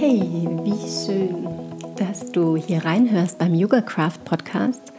Hey, 0.00 0.48
wie 0.62 0.88
schön, 0.88 1.48
dass 1.96 2.30
du 2.30 2.56
hier 2.56 2.84
reinhörst 2.84 3.36
beim 3.36 3.52
Yoga 3.52 3.80
Craft 3.80 4.20
Podcast, 4.24 4.92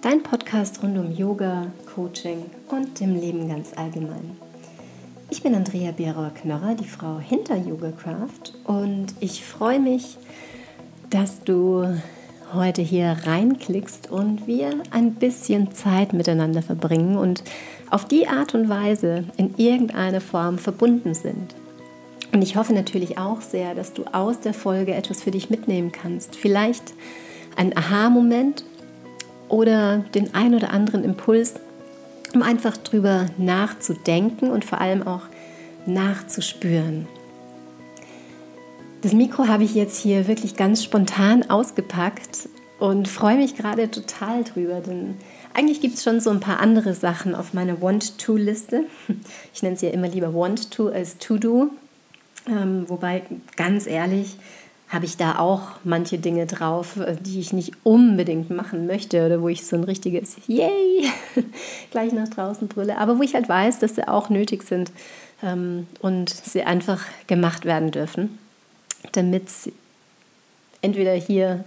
dein 0.00 0.22
Podcast 0.22 0.82
rund 0.82 0.96
um 0.96 1.12
Yoga, 1.12 1.66
Coaching 1.94 2.38
und 2.68 2.98
dem 2.98 3.14
Leben 3.14 3.50
ganz 3.50 3.74
allgemein. 3.76 4.38
Ich 5.28 5.42
bin 5.42 5.54
Andrea 5.54 5.92
Bierer-Knorrer, 5.92 6.74
die 6.74 6.88
Frau 6.88 7.18
hinter 7.18 7.56
Yoga 7.56 7.90
Craft 7.90 8.54
und 8.64 9.08
ich 9.20 9.44
freue 9.44 9.78
mich, 9.78 10.16
dass 11.10 11.44
du 11.44 11.94
heute 12.54 12.80
hier 12.80 13.14
reinklickst 13.26 14.10
und 14.10 14.46
wir 14.46 14.70
ein 14.90 15.16
bisschen 15.16 15.72
Zeit 15.72 16.14
miteinander 16.14 16.62
verbringen 16.62 17.18
und 17.18 17.44
auf 17.90 18.06
die 18.06 18.26
Art 18.26 18.54
und 18.54 18.70
Weise 18.70 19.24
in 19.36 19.54
irgendeiner 19.58 20.22
Form 20.22 20.56
verbunden 20.56 21.12
sind. 21.12 21.54
Und 22.32 22.42
ich 22.42 22.56
hoffe 22.56 22.72
natürlich 22.72 23.18
auch 23.18 23.40
sehr, 23.40 23.74
dass 23.74 23.92
du 23.92 24.04
aus 24.12 24.40
der 24.40 24.54
Folge 24.54 24.94
etwas 24.94 25.22
für 25.22 25.30
dich 25.30 25.50
mitnehmen 25.50 25.92
kannst. 25.92 26.36
Vielleicht 26.36 26.94
ein 27.56 27.76
Aha-Moment 27.76 28.64
oder 29.48 29.98
den 30.14 30.34
ein 30.34 30.54
oder 30.54 30.70
anderen 30.70 31.04
Impuls, 31.04 31.54
um 32.34 32.42
einfach 32.42 32.76
drüber 32.76 33.26
nachzudenken 33.38 34.50
und 34.50 34.64
vor 34.64 34.80
allem 34.80 35.06
auch 35.06 35.22
nachzuspüren. 35.86 37.06
Das 39.02 39.12
Mikro 39.12 39.46
habe 39.46 39.64
ich 39.64 39.74
jetzt 39.74 39.98
hier 39.98 40.26
wirklich 40.26 40.56
ganz 40.56 40.82
spontan 40.82 41.48
ausgepackt 41.48 42.48
und 42.78 43.08
freue 43.08 43.36
mich 43.36 43.54
gerade 43.56 43.90
total 43.90 44.42
drüber, 44.44 44.80
denn 44.80 45.14
eigentlich 45.54 45.80
gibt 45.80 45.94
es 45.94 46.02
schon 46.02 46.20
so 46.20 46.30
ein 46.30 46.40
paar 46.40 46.60
andere 46.60 46.92
Sachen 46.92 47.34
auf 47.34 47.54
meiner 47.54 47.80
Want-To-Liste. 47.80 48.84
Ich 49.54 49.62
nenne 49.62 49.76
es 49.76 49.80
ja 49.80 49.90
immer 49.90 50.08
lieber 50.08 50.34
Want-To 50.34 50.88
als 50.88 51.18
To-Do. 51.18 51.70
Ähm, 52.48 52.88
wobei, 52.88 53.22
ganz 53.56 53.86
ehrlich, 53.86 54.36
habe 54.88 55.04
ich 55.04 55.16
da 55.16 55.38
auch 55.38 55.62
manche 55.82 56.18
Dinge 56.18 56.46
drauf, 56.46 56.96
äh, 56.96 57.16
die 57.20 57.40
ich 57.40 57.52
nicht 57.52 57.72
unbedingt 57.82 58.50
machen 58.50 58.86
möchte 58.86 59.26
oder 59.26 59.42
wo 59.42 59.48
ich 59.48 59.66
so 59.66 59.76
ein 59.76 59.84
richtiges 59.84 60.36
Yay 60.46 61.10
gleich 61.90 62.12
nach 62.12 62.28
draußen 62.28 62.68
brülle, 62.68 62.98
aber 62.98 63.18
wo 63.18 63.22
ich 63.22 63.34
halt 63.34 63.48
weiß, 63.48 63.80
dass 63.80 63.96
sie 63.96 64.06
auch 64.06 64.30
nötig 64.30 64.62
sind 64.62 64.92
ähm, 65.42 65.86
und 66.00 66.30
sie 66.30 66.62
einfach 66.62 67.04
gemacht 67.26 67.64
werden 67.64 67.90
dürfen, 67.90 68.38
damit 69.12 69.48
es 69.48 69.70
entweder 70.82 71.14
hier 71.14 71.64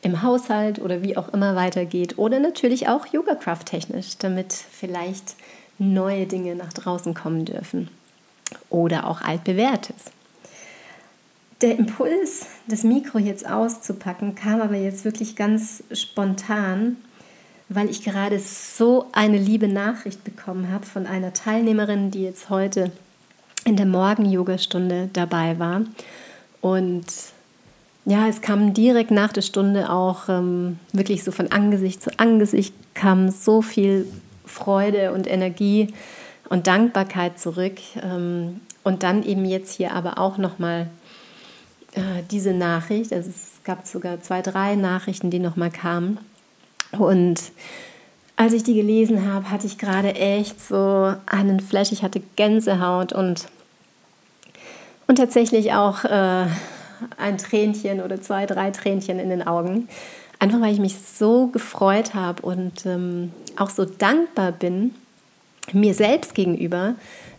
im 0.00 0.22
Haushalt 0.22 0.78
oder 0.78 1.02
wie 1.02 1.16
auch 1.16 1.32
immer 1.34 1.56
weitergeht 1.56 2.16
oder 2.16 2.38
natürlich 2.38 2.88
auch 2.88 3.06
Yoga-Craft 3.06 3.64
technisch, 3.66 4.16
damit 4.18 4.52
vielleicht 4.52 5.34
neue 5.78 6.26
Dinge 6.26 6.54
nach 6.54 6.72
draußen 6.72 7.12
kommen 7.12 7.44
dürfen 7.44 7.90
oder 8.70 9.06
auch 9.06 9.22
altbewährtes. 9.22 9.96
Der 11.62 11.78
Impuls, 11.78 12.46
das 12.68 12.82
Mikro 12.82 13.18
jetzt 13.18 13.48
auszupacken, 13.48 14.34
kam 14.34 14.60
aber 14.60 14.76
jetzt 14.76 15.04
wirklich 15.04 15.36
ganz 15.36 15.82
spontan, 15.92 16.96
weil 17.68 17.88
ich 17.88 18.02
gerade 18.02 18.38
so 18.38 19.06
eine 19.12 19.38
liebe 19.38 19.66
Nachricht 19.66 20.22
bekommen 20.22 20.70
habe 20.70 20.84
von 20.84 21.06
einer 21.06 21.32
Teilnehmerin, 21.32 22.10
die 22.10 22.22
jetzt 22.22 22.50
heute 22.50 22.92
in 23.64 23.76
der 23.76 23.86
Morgen-Yoga-Stunde 23.86 25.08
dabei 25.12 25.58
war. 25.58 25.82
Und 26.60 27.06
ja, 28.04 28.28
es 28.28 28.40
kam 28.40 28.72
direkt 28.74 29.10
nach 29.10 29.32
der 29.32 29.42
Stunde 29.42 29.90
auch 29.90 30.28
ähm, 30.28 30.78
wirklich 30.92 31.24
so 31.24 31.32
von 31.32 31.50
Angesicht 31.50 32.02
zu 32.02 32.16
Angesicht 32.18 32.74
kam 32.94 33.30
so 33.30 33.62
viel 33.62 34.06
Freude 34.44 35.12
und 35.12 35.26
Energie 35.26 35.88
und 36.48 36.66
Dankbarkeit 36.66 37.38
zurück. 37.38 37.78
Ähm, 38.02 38.60
und 38.82 39.02
dann 39.02 39.24
eben 39.24 39.44
jetzt 39.44 39.72
hier 39.72 39.92
aber 39.92 40.18
auch 40.18 40.38
nochmal 40.38 40.88
äh, 41.94 42.22
diese 42.30 42.52
Nachricht. 42.52 43.12
Also 43.12 43.30
es 43.30 43.60
gab 43.64 43.86
sogar 43.86 44.20
zwei, 44.20 44.42
drei 44.42 44.76
Nachrichten, 44.76 45.30
die 45.30 45.40
nochmal 45.40 45.70
kamen. 45.70 46.18
Und 46.92 47.40
als 48.36 48.52
ich 48.52 48.62
die 48.62 48.74
gelesen 48.74 49.32
habe, 49.32 49.50
hatte 49.50 49.66
ich 49.66 49.78
gerade 49.78 50.14
echt 50.14 50.60
so 50.60 51.14
einen 51.26 51.60
Flash. 51.60 51.90
Ich 51.90 52.02
hatte 52.02 52.22
Gänsehaut 52.36 53.12
und, 53.12 53.46
und 55.06 55.16
tatsächlich 55.16 55.72
auch 55.72 56.04
äh, 56.04 56.46
ein 57.16 57.38
Tränchen 57.38 58.00
oder 58.00 58.20
zwei, 58.20 58.46
drei 58.46 58.70
Tränchen 58.70 59.18
in 59.18 59.30
den 59.30 59.46
Augen. 59.46 59.88
Einfach 60.38 60.60
weil 60.60 60.72
ich 60.72 60.80
mich 60.80 60.96
so 60.98 61.46
gefreut 61.48 62.14
habe 62.14 62.42
und 62.42 62.84
ähm, 62.84 63.32
auch 63.56 63.70
so 63.70 63.86
dankbar 63.86 64.52
bin 64.52 64.94
mir 65.72 65.94
selbst 65.94 66.34
gegenüber, 66.34 66.94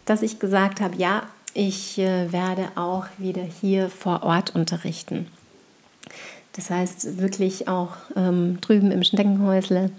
dass 0.06 0.22
ich 0.22 0.40
gesagt 0.40 0.82
habe, 0.82 0.96
ja, 0.98 1.24
ich 1.54 1.98
äh, 1.98 2.32
werde 2.32 2.70
auch 2.76 3.06
wieder 3.18 3.42
hier 3.44 3.90
vor 3.90 4.24
Ort 4.24 4.56
unterrichten. 4.56 5.28
Das 6.54 6.70
heißt, 6.70 7.20
wirklich 7.20 7.68
auch 7.68 7.92
ähm, 8.16 8.60
drüben 8.62 8.92
im 8.92 9.04
Schneckenhäusle 9.04 9.92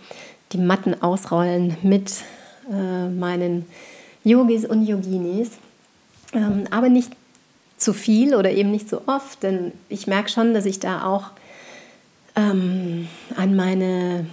die 0.53 0.59
Matten 0.59 1.01
ausrollen 1.03 1.77
mit 1.83 2.13
äh, 2.71 3.09
meinen 3.09 3.67
Yogis 4.25 4.65
und 4.65 4.87
Yoginis. 4.87 5.51
Ähm, 6.33 6.65
aber 6.71 6.89
nicht 6.89 7.13
zu 7.77 7.93
viel 7.93 8.35
oder 8.35 8.51
eben 8.51 8.71
nicht 8.71 8.89
so 8.89 9.03
oft, 9.07 9.43
denn 9.43 9.73
ich 9.89 10.07
merke 10.07 10.29
schon, 10.31 10.53
dass 10.53 10.67
ich 10.67 10.81
da 10.81 11.05
auch 11.05 11.31
ähm, 12.35 13.09
an 13.37 13.57
meine, 13.57 14.27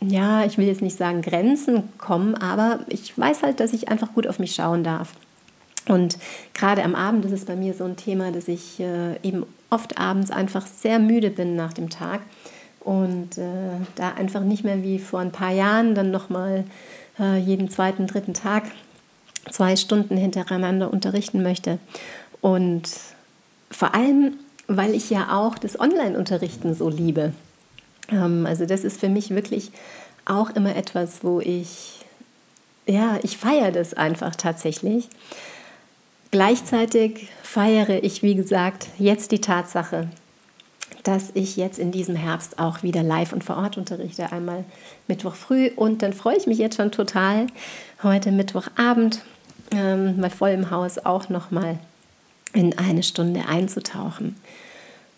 ja, 0.00 0.44
ich 0.44 0.58
will 0.58 0.66
jetzt 0.66 0.82
nicht 0.82 0.96
sagen 0.96 1.22
Grenzen 1.22 1.90
komme, 1.98 2.40
aber 2.40 2.80
ich 2.88 3.16
weiß 3.16 3.42
halt, 3.42 3.60
dass 3.60 3.72
ich 3.72 3.88
einfach 3.88 4.12
gut 4.14 4.26
auf 4.26 4.38
mich 4.38 4.54
schauen 4.54 4.82
darf. 4.82 5.12
Und 5.88 6.18
gerade 6.54 6.82
am 6.82 6.94
Abend 6.94 7.24
ist 7.24 7.32
es 7.32 7.44
bei 7.44 7.56
mir 7.56 7.74
so 7.74 7.84
ein 7.84 7.96
Thema, 7.96 8.30
dass 8.32 8.48
ich 8.48 8.80
äh, 8.80 9.16
eben 9.22 9.44
oft 9.70 9.98
abends 9.98 10.30
einfach 10.30 10.66
sehr 10.66 10.98
müde 10.98 11.30
bin 11.30 11.56
nach 11.56 11.72
dem 11.72 11.90
Tag 11.90 12.20
und 12.80 13.38
äh, 13.38 13.78
da 13.94 14.12
einfach 14.12 14.42
nicht 14.42 14.64
mehr 14.64 14.82
wie 14.82 14.98
vor 14.98 15.20
ein 15.20 15.32
paar 15.32 15.52
Jahren 15.52 15.94
dann 15.94 16.10
nochmal 16.10 16.64
äh, 17.18 17.38
jeden 17.38 17.70
zweiten, 17.70 18.06
dritten 18.06 18.34
Tag 18.34 18.64
zwei 19.50 19.76
Stunden 19.76 20.16
hintereinander 20.16 20.92
unterrichten 20.92 21.42
möchte. 21.42 21.78
Und 22.40 22.90
vor 23.70 23.94
allem, 23.94 24.34
weil 24.66 24.94
ich 24.94 25.10
ja 25.10 25.36
auch 25.36 25.58
das 25.58 25.78
Online-Unterrichten 25.78 26.74
so 26.74 26.88
liebe. 26.88 27.32
Ähm, 28.10 28.46
also 28.46 28.66
das 28.66 28.84
ist 28.84 29.00
für 29.00 29.08
mich 29.08 29.30
wirklich 29.30 29.70
auch 30.24 30.50
immer 30.50 30.76
etwas, 30.76 31.22
wo 31.22 31.40
ich, 31.40 32.00
ja, 32.86 33.18
ich 33.22 33.36
feiere 33.38 33.72
das 33.72 33.94
einfach 33.94 34.36
tatsächlich. 34.36 35.08
Gleichzeitig 36.30 37.28
feiere 37.42 38.04
ich, 38.04 38.22
wie 38.22 38.36
gesagt, 38.36 38.86
jetzt 38.98 39.32
die 39.32 39.40
Tatsache, 39.40 40.08
dass 41.02 41.30
ich 41.34 41.56
jetzt 41.56 41.78
in 41.78 41.90
diesem 41.90 42.14
Herbst 42.14 42.58
auch 42.58 42.82
wieder 42.82 43.02
live 43.02 43.32
und 43.32 43.42
vor 43.42 43.56
Ort 43.56 43.78
unterrichte. 43.78 44.30
Einmal 44.32 44.64
Mittwoch 45.08 45.34
früh 45.34 45.70
und 45.74 46.02
dann 46.02 46.12
freue 46.12 46.36
ich 46.36 46.46
mich 46.46 46.58
jetzt 46.58 46.76
schon 46.76 46.92
total, 46.92 47.46
heute 48.02 48.30
Mittwochabend 48.30 49.22
ähm, 49.72 50.18
bei 50.20 50.30
vollem 50.30 50.70
Haus 50.70 50.98
auch 50.98 51.28
nochmal 51.28 51.78
in 52.52 52.78
eine 52.78 53.02
Stunde 53.02 53.46
einzutauchen. 53.48 54.36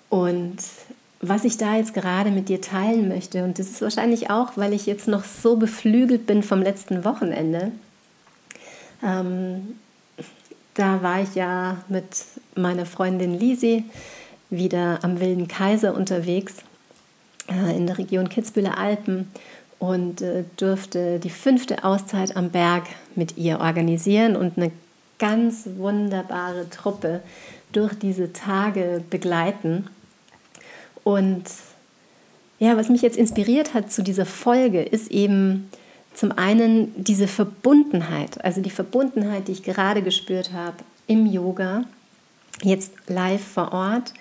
Und 0.08 0.58
was 1.22 1.44
ich 1.44 1.56
da 1.56 1.76
jetzt 1.76 1.94
gerade 1.94 2.30
mit 2.30 2.48
dir 2.48 2.60
teilen 2.60 3.08
möchte, 3.08 3.44
und 3.44 3.58
das 3.58 3.70
ist 3.70 3.80
wahrscheinlich 3.80 4.30
auch, 4.30 4.56
weil 4.56 4.72
ich 4.72 4.86
jetzt 4.86 5.06
noch 5.06 5.24
so 5.24 5.56
beflügelt 5.56 6.26
bin 6.26 6.42
vom 6.42 6.60
letzten 6.60 7.04
Wochenende. 7.04 7.70
Ähm, 9.02 9.76
da 10.74 11.02
war 11.02 11.22
ich 11.22 11.34
ja 11.34 11.78
mit 11.88 12.04
meiner 12.56 12.86
Freundin 12.86 13.38
Lisi 13.38 13.84
wieder 14.50 14.98
am 15.02 15.20
Wilden 15.20 15.48
Kaiser 15.48 15.94
unterwegs 15.94 16.56
äh, 17.48 17.76
in 17.76 17.86
der 17.86 17.98
Region 17.98 18.28
Kitzbühler 18.28 18.76
Alpen 18.76 19.30
und 19.78 20.22
äh, 20.22 20.44
durfte 20.56 21.18
die 21.18 21.30
fünfte 21.30 21.84
Auszeit 21.84 22.36
am 22.36 22.50
Berg 22.50 22.84
mit 23.14 23.36
ihr 23.36 23.60
organisieren 23.60 24.36
und 24.36 24.56
eine 24.56 24.72
ganz 25.18 25.68
wunderbare 25.76 26.68
Truppe 26.70 27.20
durch 27.72 27.94
diese 27.94 28.32
Tage 28.32 29.02
begleiten. 29.08 29.88
Und 31.04 31.44
ja, 32.58 32.76
was 32.76 32.88
mich 32.88 33.02
jetzt 33.02 33.16
inspiriert 33.16 33.74
hat 33.74 33.90
zu 33.90 34.02
dieser 34.02 34.26
Folge, 34.26 34.82
ist 34.82 35.10
eben 35.10 35.68
zum 36.14 36.32
einen 36.32 36.92
diese 37.02 37.26
Verbundenheit, 37.26 38.44
also 38.44 38.60
die 38.60 38.70
Verbundenheit, 38.70 39.48
die 39.48 39.52
ich 39.52 39.62
gerade 39.62 40.02
gespürt 40.02 40.52
habe 40.52 40.76
im 41.06 41.26
Yoga, 41.26 41.84
jetzt 42.62 42.92
live 43.08 43.42
vor 43.42 43.72
Ort, 43.72 44.12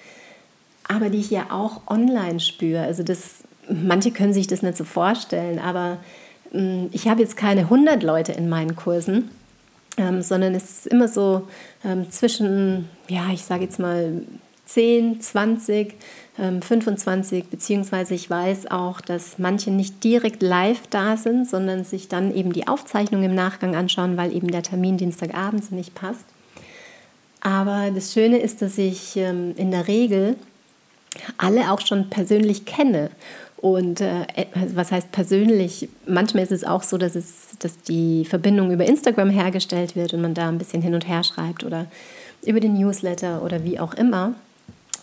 aber 0.87 1.09
die 1.09 1.19
ich 1.19 1.29
ja 1.29 1.47
auch 1.51 1.81
online 1.87 2.39
spüre. 2.39 2.81
Also 2.81 3.03
das, 3.03 3.43
manche 3.69 4.11
können 4.11 4.33
sich 4.33 4.47
das 4.47 4.61
nicht 4.61 4.77
so 4.77 4.83
vorstellen, 4.83 5.59
aber 5.59 5.97
hm, 6.51 6.89
ich 6.91 7.07
habe 7.07 7.21
jetzt 7.21 7.37
keine 7.37 7.61
100 7.61 8.03
Leute 8.03 8.31
in 8.31 8.49
meinen 8.49 8.75
Kursen, 8.75 9.29
ähm, 9.97 10.21
sondern 10.21 10.55
es 10.55 10.63
ist 10.63 10.87
immer 10.87 11.07
so 11.07 11.47
ähm, 11.85 12.09
zwischen, 12.11 12.89
ja, 13.07 13.29
ich 13.33 13.43
sage 13.43 13.63
jetzt 13.63 13.79
mal 13.79 14.23
10, 14.65 15.21
20, 15.21 15.87
ähm, 15.87 15.95
25, 16.41 17.45
beziehungsweise 17.45 18.15
ich 18.15 18.29
weiß 18.29 18.71
auch, 18.71 19.01
dass 19.01 19.37
manche 19.37 19.69
nicht 19.69 20.03
direkt 20.03 20.41
live 20.41 20.87
da 20.89 21.15
sind, 21.17 21.47
sondern 21.47 21.83
sich 21.83 22.07
dann 22.07 22.35
eben 22.35 22.51
die 22.51 22.67
Aufzeichnung 22.67 23.23
im 23.23 23.35
Nachgang 23.35 23.75
anschauen, 23.75 24.17
weil 24.17 24.35
eben 24.35 24.47
der 24.47 24.63
Termin 24.63 24.97
Dienstagabends 24.97 25.71
nicht 25.71 25.93
passt. 25.93 26.25
Aber 27.41 27.91
das 27.93 28.13
Schöne 28.13 28.39
ist, 28.39 28.61
dass 28.61 28.77
ich 28.77 29.17
ähm, 29.17 29.53
in 29.57 29.71
der 29.71 29.87
Regel 29.87 30.35
alle 31.37 31.71
auch 31.71 31.81
schon 31.81 32.09
persönlich 32.09 32.65
kenne. 32.65 33.11
Und 33.57 34.01
äh, 34.01 34.25
was 34.73 34.91
heißt 34.91 35.11
persönlich? 35.11 35.89
Manchmal 36.07 36.43
ist 36.43 36.51
es 36.51 36.63
auch 36.63 36.81
so, 36.81 36.97
dass, 36.97 37.15
es, 37.15 37.49
dass 37.59 37.79
die 37.81 38.25
Verbindung 38.25 38.71
über 38.71 38.85
Instagram 38.85 39.29
hergestellt 39.29 39.95
wird 39.95 40.13
und 40.13 40.21
man 40.21 40.33
da 40.33 40.49
ein 40.49 40.57
bisschen 40.57 40.81
hin 40.81 40.95
und 40.95 41.07
her 41.07 41.23
schreibt 41.23 41.63
oder 41.63 41.85
über 42.43 42.59
den 42.59 42.73
Newsletter 42.73 43.43
oder 43.43 43.63
wie 43.63 43.79
auch 43.79 43.93
immer. 43.93 44.33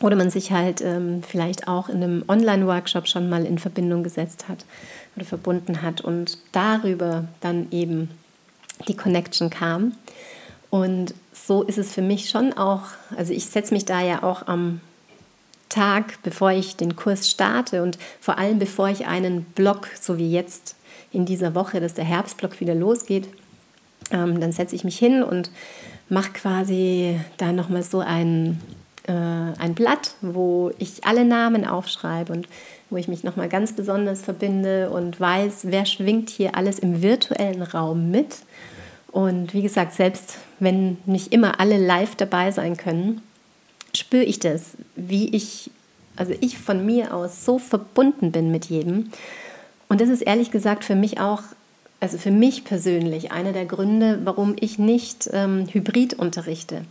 Oder 0.00 0.16
man 0.16 0.30
sich 0.30 0.52
halt 0.52 0.80
ähm, 0.80 1.22
vielleicht 1.22 1.66
auch 1.66 1.88
in 1.88 1.96
einem 1.96 2.24
Online-Workshop 2.28 3.08
schon 3.08 3.28
mal 3.28 3.44
in 3.44 3.58
Verbindung 3.58 4.02
gesetzt 4.02 4.48
hat 4.48 4.64
oder 5.16 5.24
verbunden 5.24 5.82
hat 5.82 6.00
und 6.00 6.38
darüber 6.52 7.24
dann 7.40 7.66
eben 7.72 8.10
die 8.86 8.96
Connection 8.96 9.50
kam. 9.50 9.92
Und 10.70 11.14
so 11.32 11.62
ist 11.62 11.78
es 11.78 11.92
für 11.92 12.02
mich 12.02 12.28
schon 12.28 12.52
auch, 12.52 12.82
also 13.16 13.32
ich 13.32 13.46
setze 13.46 13.74
mich 13.74 13.86
da 13.86 14.00
ja 14.02 14.22
auch 14.22 14.46
am 14.46 14.80
Tag, 15.68 16.22
bevor 16.22 16.52
ich 16.52 16.76
den 16.76 16.96
Kurs 16.96 17.28
starte 17.28 17.82
und 17.82 17.98
vor 18.20 18.38
allem 18.38 18.58
bevor 18.58 18.88
ich 18.88 19.06
einen 19.06 19.44
Blog, 19.44 19.88
so 20.00 20.18
wie 20.18 20.30
jetzt 20.30 20.76
in 21.12 21.26
dieser 21.26 21.54
Woche, 21.54 21.80
dass 21.80 21.94
der 21.94 22.04
Herbstblock 22.04 22.60
wieder 22.60 22.74
losgeht, 22.74 23.28
ähm, 24.10 24.40
dann 24.40 24.52
setze 24.52 24.74
ich 24.74 24.84
mich 24.84 24.98
hin 24.98 25.22
und 25.22 25.50
mache 26.08 26.32
quasi 26.32 27.18
da 27.36 27.52
nochmal 27.52 27.82
so 27.82 28.00
ein, 28.00 28.60
äh, 29.08 29.12
ein 29.12 29.74
Blatt, 29.74 30.14
wo 30.20 30.70
ich 30.78 31.04
alle 31.04 31.24
Namen 31.24 31.66
aufschreibe 31.66 32.32
und 32.32 32.48
wo 32.90 32.96
ich 32.96 33.08
mich 33.08 33.24
nochmal 33.24 33.48
ganz 33.48 33.72
besonders 33.72 34.22
verbinde 34.22 34.90
und 34.90 35.18
weiß, 35.18 35.62
wer 35.64 35.86
schwingt 35.86 36.30
hier 36.30 36.54
alles 36.54 36.78
im 36.78 37.02
virtuellen 37.02 37.62
Raum 37.62 38.10
mit. 38.10 38.36
Und 39.10 39.54
wie 39.54 39.62
gesagt, 39.62 39.94
selbst 39.94 40.36
wenn 40.60 40.98
nicht 41.06 41.32
immer 41.32 41.60
alle 41.60 41.78
live 41.78 42.14
dabei 42.14 42.50
sein 42.50 42.76
können, 42.76 43.22
spüre 43.94 44.24
ich 44.24 44.38
das, 44.38 44.76
wie 44.96 45.34
ich, 45.34 45.70
also 46.16 46.34
ich 46.40 46.58
von 46.58 46.84
mir 46.84 47.14
aus 47.14 47.44
so 47.44 47.58
verbunden 47.58 48.32
bin 48.32 48.50
mit 48.50 48.66
jedem. 48.66 49.10
Und 49.88 50.00
das 50.00 50.08
ist 50.08 50.22
ehrlich 50.22 50.50
gesagt 50.50 50.84
für 50.84 50.94
mich 50.94 51.20
auch, 51.20 51.42
also 52.00 52.18
für 52.18 52.30
mich 52.30 52.64
persönlich, 52.64 53.32
einer 53.32 53.52
der 53.52 53.64
Gründe, 53.64 54.20
warum 54.24 54.54
ich 54.60 54.78
nicht 54.78 55.28
ähm, 55.32 55.66
Hybrid 55.72 56.14
unterrichte. 56.14 56.82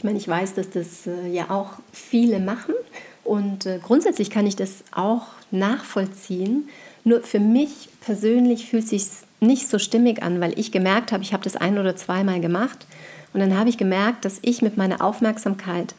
Ich 0.00 0.04
meine, 0.04 0.16
ich 0.16 0.28
weiß, 0.28 0.54
dass 0.54 0.70
das 0.70 1.06
äh, 1.06 1.28
ja 1.28 1.50
auch 1.50 1.72
viele 1.92 2.40
machen 2.40 2.74
und 3.22 3.66
äh, 3.66 3.78
grundsätzlich 3.82 4.30
kann 4.30 4.46
ich 4.46 4.56
das 4.56 4.82
auch 4.92 5.24
nachvollziehen. 5.50 6.70
Nur 7.04 7.20
für 7.20 7.38
mich 7.38 7.90
persönlich 8.00 8.64
fühlt 8.64 8.88
sich 8.88 9.08
nicht 9.40 9.68
so 9.68 9.78
stimmig 9.78 10.22
an, 10.22 10.40
weil 10.40 10.58
ich 10.58 10.72
gemerkt 10.72 11.12
habe, 11.12 11.22
ich 11.22 11.34
habe 11.34 11.44
das 11.44 11.54
ein 11.54 11.76
oder 11.76 11.96
zweimal 11.96 12.40
gemacht 12.40 12.86
und 13.34 13.40
dann 13.40 13.58
habe 13.58 13.68
ich 13.68 13.76
gemerkt, 13.76 14.24
dass 14.24 14.38
ich 14.40 14.62
mit 14.62 14.78
meiner 14.78 15.04
Aufmerksamkeit 15.04 15.94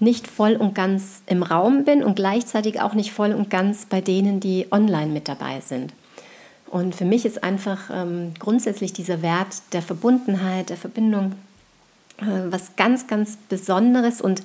nicht 0.00 0.28
voll 0.28 0.54
und 0.54 0.74
ganz 0.74 1.20
im 1.26 1.42
Raum 1.42 1.84
bin 1.84 2.02
und 2.02 2.16
gleichzeitig 2.16 2.80
auch 2.80 2.94
nicht 2.94 3.12
voll 3.12 3.32
und 3.32 3.50
ganz 3.50 3.84
bei 3.84 4.00
denen, 4.00 4.40
die 4.40 4.68
online 4.70 5.12
mit 5.12 5.28
dabei 5.28 5.60
sind. 5.60 5.92
Und 6.70 6.94
für 6.94 7.04
mich 7.04 7.26
ist 7.26 7.44
einfach 7.44 7.90
ähm, 7.92 8.32
grundsätzlich 8.38 8.94
dieser 8.94 9.20
Wert 9.20 9.60
der 9.74 9.82
Verbundenheit, 9.82 10.70
der 10.70 10.78
Verbindung 10.78 11.34
was 12.50 12.76
ganz, 12.76 13.06
ganz 13.06 13.36
Besonderes 13.48 14.20
und 14.20 14.42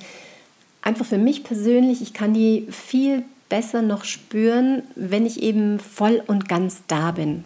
einfach 0.82 1.04
für 1.04 1.18
mich 1.18 1.44
persönlich, 1.44 2.02
ich 2.02 2.12
kann 2.12 2.34
die 2.34 2.66
viel 2.70 3.24
besser 3.48 3.82
noch 3.82 4.04
spüren, 4.04 4.82
wenn 4.94 5.26
ich 5.26 5.42
eben 5.42 5.78
voll 5.78 6.22
und 6.26 6.48
ganz 6.48 6.82
da 6.86 7.12
bin. 7.12 7.44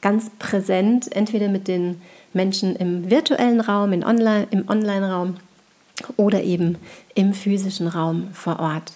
Ganz 0.00 0.30
präsent, 0.38 1.14
entweder 1.14 1.48
mit 1.48 1.68
den 1.68 2.00
Menschen 2.32 2.76
im 2.76 3.10
virtuellen 3.10 3.60
Raum, 3.60 3.92
in 3.92 4.04
Online, 4.04 4.46
im 4.50 4.68
Online-Raum 4.68 5.36
oder 6.16 6.42
eben 6.42 6.78
im 7.14 7.34
physischen 7.34 7.86
Raum 7.86 8.28
vor 8.32 8.60
Ort. 8.60 8.92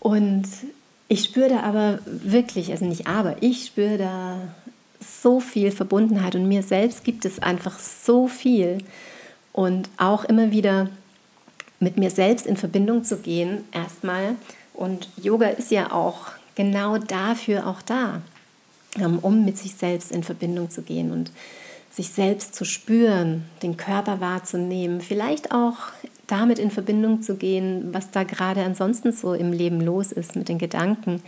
Und 0.00 0.46
ich 1.08 1.24
spüre 1.24 1.48
da 1.48 1.60
aber 1.60 1.98
wirklich, 2.04 2.70
also 2.70 2.84
nicht 2.84 3.06
aber, 3.06 3.36
ich 3.40 3.66
spüre 3.66 3.98
da 3.98 4.36
so 5.00 5.40
viel 5.40 5.70
Verbundenheit 5.70 6.34
und 6.34 6.48
mir 6.48 6.62
selbst 6.62 7.04
gibt 7.04 7.24
es 7.24 7.40
einfach 7.40 7.78
so 7.78 8.28
viel. 8.28 8.78
Und 9.52 9.88
auch 9.96 10.24
immer 10.24 10.50
wieder 10.50 10.88
mit 11.80 11.96
mir 11.96 12.10
selbst 12.10 12.46
in 12.46 12.56
Verbindung 12.56 13.04
zu 13.04 13.18
gehen, 13.18 13.64
erstmal. 13.72 14.36
Und 14.74 15.08
Yoga 15.16 15.48
ist 15.48 15.70
ja 15.70 15.92
auch 15.92 16.28
genau 16.54 16.98
dafür 16.98 17.66
auch 17.66 17.82
da, 17.82 18.22
ähm, 18.96 19.18
um 19.20 19.44
mit 19.44 19.58
sich 19.58 19.74
selbst 19.74 20.12
in 20.12 20.22
Verbindung 20.22 20.70
zu 20.70 20.82
gehen 20.82 21.10
und 21.12 21.30
sich 21.90 22.10
selbst 22.10 22.54
zu 22.54 22.64
spüren, 22.64 23.44
den 23.62 23.76
Körper 23.76 24.20
wahrzunehmen, 24.20 25.00
vielleicht 25.00 25.52
auch 25.52 25.76
damit 26.26 26.58
in 26.58 26.70
Verbindung 26.70 27.22
zu 27.22 27.36
gehen, 27.36 27.88
was 27.92 28.10
da 28.10 28.22
gerade 28.22 28.62
ansonsten 28.62 29.12
so 29.12 29.34
im 29.34 29.52
Leben 29.52 29.80
los 29.80 30.12
ist 30.12 30.36
mit 30.36 30.48
den 30.48 30.58
Gedanken. 30.58 31.22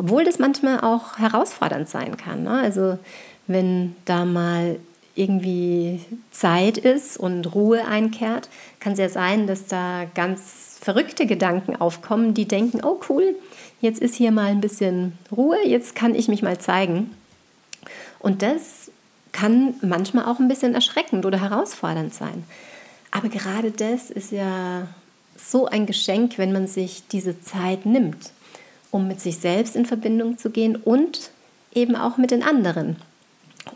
Obwohl 0.00 0.24
das 0.24 0.38
manchmal 0.38 0.80
auch 0.80 1.18
herausfordernd 1.18 1.86
sein 1.86 2.16
kann. 2.16 2.44
Ne? 2.44 2.58
Also 2.58 2.98
wenn 3.46 3.94
da 4.06 4.24
mal 4.24 4.80
irgendwie 5.14 6.00
Zeit 6.30 6.78
ist 6.78 7.18
und 7.18 7.54
Ruhe 7.54 7.84
einkehrt, 7.86 8.48
kann 8.78 8.94
es 8.94 8.98
ja 8.98 9.10
sein, 9.10 9.46
dass 9.46 9.66
da 9.66 10.06
ganz 10.14 10.78
verrückte 10.80 11.26
Gedanken 11.26 11.76
aufkommen, 11.76 12.32
die 12.32 12.48
denken, 12.48 12.80
oh 12.82 12.98
cool, 13.10 13.34
jetzt 13.82 14.00
ist 14.00 14.14
hier 14.14 14.32
mal 14.32 14.46
ein 14.46 14.62
bisschen 14.62 15.18
Ruhe, 15.30 15.58
jetzt 15.66 15.94
kann 15.94 16.14
ich 16.14 16.28
mich 16.28 16.40
mal 16.40 16.56
zeigen. 16.56 17.14
Und 18.20 18.40
das 18.40 18.90
kann 19.32 19.74
manchmal 19.82 20.24
auch 20.24 20.38
ein 20.38 20.48
bisschen 20.48 20.74
erschreckend 20.74 21.26
oder 21.26 21.42
herausfordernd 21.42 22.14
sein. 22.14 22.44
Aber 23.10 23.28
gerade 23.28 23.70
das 23.70 24.10
ist 24.10 24.32
ja 24.32 24.86
so 25.36 25.66
ein 25.66 25.84
Geschenk, 25.84 26.38
wenn 26.38 26.52
man 26.52 26.66
sich 26.68 27.02
diese 27.12 27.42
Zeit 27.42 27.84
nimmt, 27.84 28.32
um 28.90 29.08
mit 29.08 29.20
sich 29.20 29.38
selbst 29.38 29.76
in 29.76 29.86
Verbindung 29.86 30.38
zu 30.38 30.50
gehen 30.50 30.76
und 30.76 31.30
eben 31.74 31.96
auch 31.96 32.16
mit 32.16 32.30
den 32.30 32.42
anderen, 32.42 32.96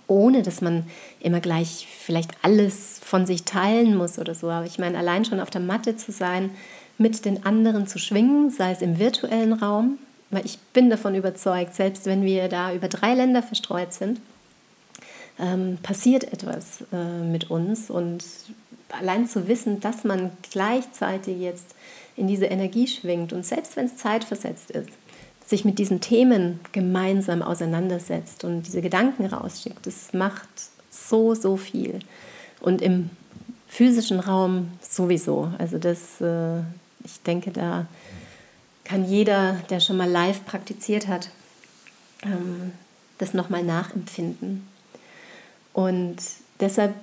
ohne 0.07 0.43
dass 0.43 0.61
man 0.61 0.85
immer 1.21 1.41
gleich 1.41 1.87
vielleicht 2.01 2.33
alles 2.43 3.01
von 3.03 3.27
sich 3.27 3.45
teilen 3.45 3.97
muss 3.97 4.19
oder 4.19 4.35
so. 4.35 4.51
Aber 4.51 4.67
ich 4.67 4.79
meine, 4.79 4.99
allein 4.99 5.25
schon 5.25 5.41
auf 5.41 5.51
der 5.51 5.61
Matte 5.61 5.97
zu 5.97 6.13
sein, 6.13 6.51
mit 6.99 7.25
den 7.25 7.45
anderen 7.45 7.87
zu 7.87 7.99
schwingen, 7.99 8.51
sei 8.51 8.73
es 8.73 8.83
im 8.83 8.99
virtuellen 8.99 9.53
Raum, 9.53 9.99
weil 10.31 10.45
ich 10.47 10.59
bin 10.73 10.91
davon 10.91 11.15
überzeugt, 11.15 11.75
selbst 11.75 12.07
wenn 12.07 12.23
wir 12.23 12.49
da 12.49 12.73
über 12.73 12.89
drei 12.89 13.15
Länder 13.15 13.43
verstreut 13.43 13.93
sind, 13.93 14.21
ähm, 15.39 15.79
passiert 15.83 16.33
etwas 16.33 16.85
äh, 16.93 17.23
mit 17.25 17.51
uns. 17.51 17.91
Und 17.91 18.25
allein 18.91 19.27
zu 19.27 19.49
wissen, 19.49 19.81
dass 19.81 20.05
man 20.05 20.31
gleichzeitig 20.51 21.41
jetzt 21.41 21.75
in 22.17 22.29
diese 22.29 22.47
Energie 22.47 22.87
schwingt 22.87 23.33
und 23.33 23.45
selbst 23.45 23.77
wenn 23.77 23.87
es 23.87 23.97
zeitversetzt 23.97 24.71
ist, 24.71 24.91
sich 25.47 25.65
mit 25.65 25.79
diesen 25.79 26.01
Themen 26.01 26.61
gemeinsam 26.73 27.43
auseinandersetzt 27.43 28.45
und 28.45 28.63
diese 28.63 28.81
Gedanken 28.81 29.27
rausschickt, 29.27 29.87
das 29.87 30.13
macht 30.13 30.49
so, 30.91 31.35
so 31.35 31.57
viel. 31.57 32.01
Und 32.61 32.81
im 32.81 33.11
physischen 33.69 34.21
Raum 34.21 34.69
sowieso. 34.81 35.51
Also 35.59 35.79
das, 35.79 36.21
äh, 36.21 36.61
ich 37.05 37.21
denke, 37.27 37.51
da 37.51 37.87
kann 38.85 39.05
jeder, 39.05 39.55
der 39.69 39.81
schon 39.81 39.97
mal 39.97 40.09
live 40.09 40.45
praktiziert 40.45 41.09
hat, 41.09 41.29
ähm, 42.23 42.73
das 43.19 43.35
nochmal 43.35 43.65
nachempfinden. 43.65 44.67
Und 45.73 46.17
deshalb, 46.61 46.95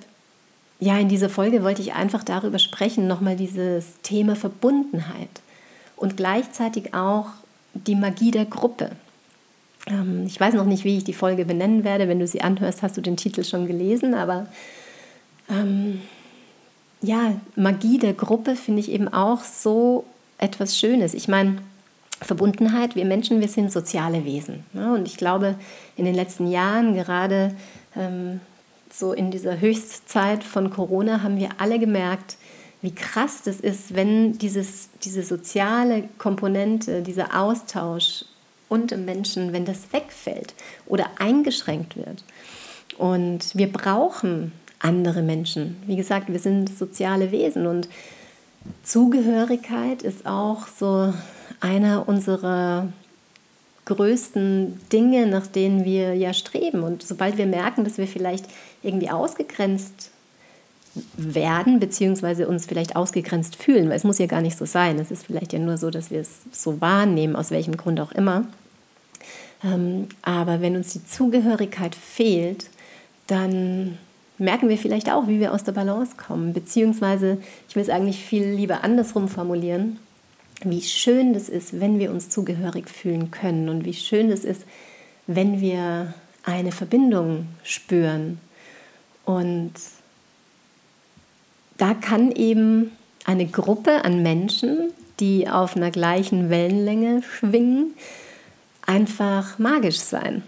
ja, 0.80 0.98
in 0.98 1.08
dieser 1.08 1.28
Folge 1.28 1.62
wollte 1.62 1.82
ich 1.82 1.92
einfach 1.92 2.24
darüber 2.24 2.58
sprechen, 2.58 3.06
nochmal 3.06 3.36
dieses 3.36 4.00
Thema 4.02 4.34
Verbundenheit 4.34 5.42
und 5.96 6.16
gleichzeitig 6.16 6.94
auch 6.94 7.26
die 7.74 7.94
Magie 7.94 8.30
der 8.30 8.44
Gruppe. 8.44 8.90
Ähm, 9.86 10.24
ich 10.26 10.38
weiß 10.38 10.54
noch 10.54 10.66
nicht, 10.66 10.84
wie 10.84 10.98
ich 10.98 11.04
die 11.04 11.12
Folge 11.12 11.44
benennen 11.44 11.84
werde. 11.84 12.08
Wenn 12.08 12.20
du 12.20 12.26
sie 12.26 12.42
anhörst, 12.42 12.82
hast 12.82 12.96
du 12.96 13.00
den 13.00 13.16
Titel 13.16 13.44
schon 13.44 13.66
gelesen, 13.66 14.14
aber 14.14 14.46
ähm, 15.50 16.00
ja, 17.00 17.34
Magie 17.56 17.98
der 17.98 18.14
Gruppe 18.14 18.56
finde 18.56 18.80
ich 18.80 18.90
eben 18.90 19.08
auch 19.08 19.42
so 19.42 20.04
etwas 20.38 20.78
Schönes. 20.78 21.14
Ich 21.14 21.28
meine, 21.28 21.58
Verbundenheit, 22.20 22.94
wir 22.94 23.04
Menschen, 23.04 23.40
wir 23.40 23.48
sind 23.48 23.72
soziale 23.72 24.24
Wesen. 24.24 24.64
Ne? 24.72 24.94
Und 24.94 25.06
ich 25.06 25.16
glaube, 25.16 25.56
in 25.96 26.04
den 26.04 26.14
letzten 26.14 26.48
Jahren, 26.50 26.94
gerade 26.94 27.54
ähm, 27.96 28.40
so 28.92 29.12
in 29.12 29.30
dieser 29.30 29.60
Höchstzeit 29.60 30.44
von 30.44 30.70
Corona 30.70 31.22
haben 31.22 31.38
wir 31.38 31.48
alle 31.58 31.78
gemerkt, 31.78 32.36
wie 32.82 32.94
krass 32.94 33.42
das 33.44 33.60
ist, 33.60 33.94
wenn 33.94 34.38
dieses, 34.38 34.90
diese 35.02 35.22
soziale 35.22 36.08
Komponente, 36.18 37.02
dieser 37.02 37.40
Austausch 37.40 38.24
unter 38.68 38.96
Menschen, 38.96 39.52
wenn 39.52 39.64
das 39.64 39.92
wegfällt 39.92 40.54
oder 40.86 41.06
eingeschränkt 41.18 41.96
wird. 41.96 42.24
Und 42.98 43.56
wir 43.56 43.70
brauchen 43.70 44.52
andere 44.80 45.22
Menschen. 45.22 45.76
Wie 45.86 45.96
gesagt, 45.96 46.28
wir 46.28 46.40
sind 46.40 46.76
soziale 46.76 47.30
Wesen 47.30 47.66
und 47.66 47.88
Zugehörigkeit 48.82 50.02
ist 50.02 50.26
auch 50.26 50.66
so 50.66 51.12
einer 51.60 52.08
unserer 52.08 52.92
größten 53.84 54.80
Dinge, 54.92 55.26
nach 55.26 55.46
denen 55.46 55.84
wir 55.84 56.14
ja 56.14 56.32
streben. 56.32 56.82
Und 56.82 57.02
sobald 57.02 57.36
wir 57.36 57.46
merken, 57.46 57.84
dass 57.84 57.98
wir 57.98 58.06
vielleicht 58.06 58.46
irgendwie 58.82 59.10
ausgegrenzt 59.10 60.11
werden, 61.16 61.80
beziehungsweise 61.80 62.46
uns 62.46 62.66
vielleicht 62.66 62.96
ausgegrenzt 62.96 63.56
fühlen, 63.56 63.88
weil 63.88 63.96
es 63.96 64.04
muss 64.04 64.18
ja 64.18 64.26
gar 64.26 64.42
nicht 64.42 64.58
so 64.58 64.66
sein. 64.66 64.98
Es 64.98 65.10
ist 65.10 65.24
vielleicht 65.24 65.52
ja 65.52 65.58
nur 65.58 65.78
so, 65.78 65.90
dass 65.90 66.10
wir 66.10 66.20
es 66.20 66.30
so 66.52 66.80
wahrnehmen, 66.80 67.36
aus 67.36 67.50
welchem 67.50 67.76
Grund 67.76 67.98
auch 68.00 68.12
immer. 68.12 68.46
Ähm, 69.64 70.08
aber 70.22 70.60
wenn 70.60 70.76
uns 70.76 70.92
die 70.92 71.04
Zugehörigkeit 71.04 71.94
fehlt, 71.94 72.68
dann 73.26 73.98
merken 74.38 74.68
wir 74.68 74.76
vielleicht 74.76 75.10
auch, 75.10 75.28
wie 75.28 75.40
wir 75.40 75.54
aus 75.54 75.64
der 75.64 75.72
Balance 75.72 76.16
kommen. 76.16 76.52
Beziehungsweise, 76.52 77.38
ich 77.68 77.76
will 77.76 77.82
es 77.82 77.88
eigentlich 77.88 78.22
viel 78.22 78.44
lieber 78.44 78.84
andersrum 78.84 79.28
formulieren, 79.28 79.98
wie 80.64 80.82
schön 80.82 81.32
das 81.32 81.48
ist, 81.48 81.80
wenn 81.80 81.98
wir 81.98 82.10
uns 82.10 82.28
zugehörig 82.28 82.88
fühlen 82.88 83.30
können 83.30 83.68
und 83.68 83.84
wie 83.84 83.94
schön 83.94 84.30
das 84.30 84.44
ist, 84.44 84.64
wenn 85.26 85.60
wir 85.60 86.14
eine 86.44 86.72
Verbindung 86.72 87.46
spüren. 87.62 88.40
Und 89.24 89.72
da 91.78 91.94
kann 91.94 92.32
eben 92.32 92.92
eine 93.24 93.46
Gruppe 93.46 94.04
an 94.04 94.22
Menschen, 94.22 94.92
die 95.20 95.48
auf 95.48 95.76
einer 95.76 95.90
gleichen 95.90 96.50
Wellenlänge 96.50 97.22
schwingen, 97.22 97.94
einfach 98.86 99.58
magisch 99.58 99.98
sein. 99.98 100.42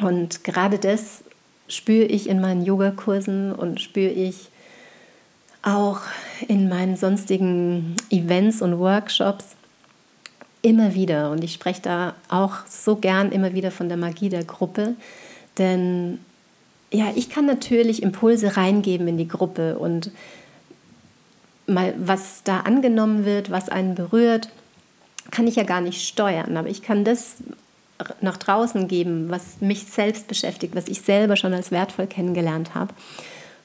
Und 0.00 0.44
gerade 0.44 0.78
das 0.78 1.24
spüre 1.68 2.04
ich 2.04 2.28
in 2.28 2.40
meinen 2.40 2.64
Yogakursen 2.64 3.52
und 3.52 3.80
spüre 3.80 4.10
ich 4.10 4.48
auch 5.62 6.00
in 6.46 6.68
meinen 6.68 6.96
sonstigen 6.96 7.96
Events 8.10 8.62
und 8.62 8.78
Workshops 8.78 9.56
immer 10.62 10.94
wieder. 10.94 11.30
Und 11.30 11.42
ich 11.42 11.54
spreche 11.54 11.82
da 11.82 12.14
auch 12.28 12.66
so 12.68 12.96
gern 12.96 13.32
immer 13.32 13.52
wieder 13.52 13.70
von 13.70 13.88
der 13.88 13.96
Magie 13.96 14.28
der 14.28 14.44
Gruppe, 14.44 14.94
denn 15.58 16.20
ja, 16.90 17.12
ich 17.14 17.30
kann 17.30 17.46
natürlich 17.46 18.02
Impulse 18.02 18.56
reingeben 18.56 19.08
in 19.08 19.18
die 19.18 19.28
Gruppe 19.28 19.78
und 19.78 20.10
mal 21.66 21.94
was 21.98 22.42
da 22.44 22.60
angenommen 22.60 23.24
wird, 23.24 23.50
was 23.50 23.68
einen 23.68 23.94
berührt, 23.94 24.50
kann 25.30 25.46
ich 25.46 25.56
ja 25.56 25.64
gar 25.64 25.80
nicht 25.80 26.06
steuern, 26.06 26.56
aber 26.56 26.68
ich 26.68 26.82
kann 26.82 27.04
das 27.04 27.38
nach 28.20 28.36
draußen 28.36 28.88
geben, 28.88 29.30
was 29.30 29.60
mich 29.60 29.84
selbst 29.86 30.28
beschäftigt, 30.28 30.76
was 30.76 30.88
ich 30.88 31.00
selber 31.00 31.36
schon 31.36 31.54
als 31.54 31.70
wertvoll 31.70 32.06
kennengelernt 32.06 32.74
habe. 32.74 32.92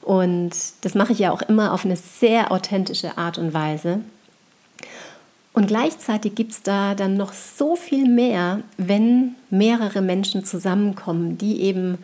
Und 0.00 0.50
das 0.80 0.94
mache 0.94 1.12
ich 1.12 1.20
ja 1.20 1.30
auch 1.30 1.42
immer 1.42 1.72
auf 1.72 1.84
eine 1.84 1.96
sehr 1.96 2.50
authentische 2.50 3.18
Art 3.18 3.38
und 3.38 3.54
Weise. 3.54 4.00
Und 5.52 5.66
gleichzeitig 5.66 6.34
gibt 6.34 6.52
es 6.52 6.62
da 6.62 6.94
dann 6.94 7.16
noch 7.16 7.32
so 7.32 7.76
viel 7.76 8.08
mehr, 8.08 8.60
wenn 8.78 9.36
mehrere 9.50 10.00
Menschen 10.00 10.44
zusammenkommen, 10.44 11.36
die 11.36 11.60
eben 11.60 11.98